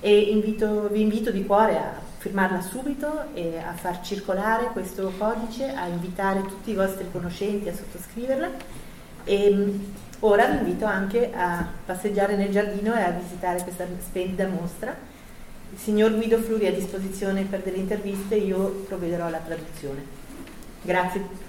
e 0.00 0.18
invito, 0.18 0.88
vi 0.88 1.00
invito 1.00 1.30
di 1.30 1.44
cuore 1.44 1.76
a 1.78 2.00
firmarla 2.18 2.60
subito 2.60 3.34
e 3.34 3.58
a 3.58 3.72
far 3.72 4.00
circolare 4.02 4.66
questo 4.66 5.12
codice, 5.16 5.72
a 5.72 5.86
invitare 5.86 6.42
tutti 6.42 6.70
i 6.70 6.74
vostri 6.74 7.06
conoscenti 7.10 7.68
a 7.68 7.74
sottoscriverla 7.74 8.50
e 9.24 9.50
mm, 9.52 9.78
ora 10.20 10.46
vi 10.46 10.58
invito 10.58 10.84
anche 10.84 11.32
a 11.32 11.66
passeggiare 11.84 12.36
nel 12.36 12.50
giardino 12.50 12.94
e 12.94 13.00
a 13.02 13.10
visitare 13.10 13.62
questa 13.62 13.86
splendida 14.00 14.46
mostra. 14.46 14.94
Il 15.72 15.78
signor 15.78 16.14
Guido 16.14 16.38
Fluri 16.38 16.64
è 16.64 16.68
a 16.68 16.72
disposizione 16.72 17.44
per 17.44 17.62
delle 17.62 17.78
interviste, 17.78 18.34
io 18.34 18.84
provvederò 18.86 19.26
alla 19.26 19.38
traduzione. 19.38 20.21
Grazie. 20.84 21.41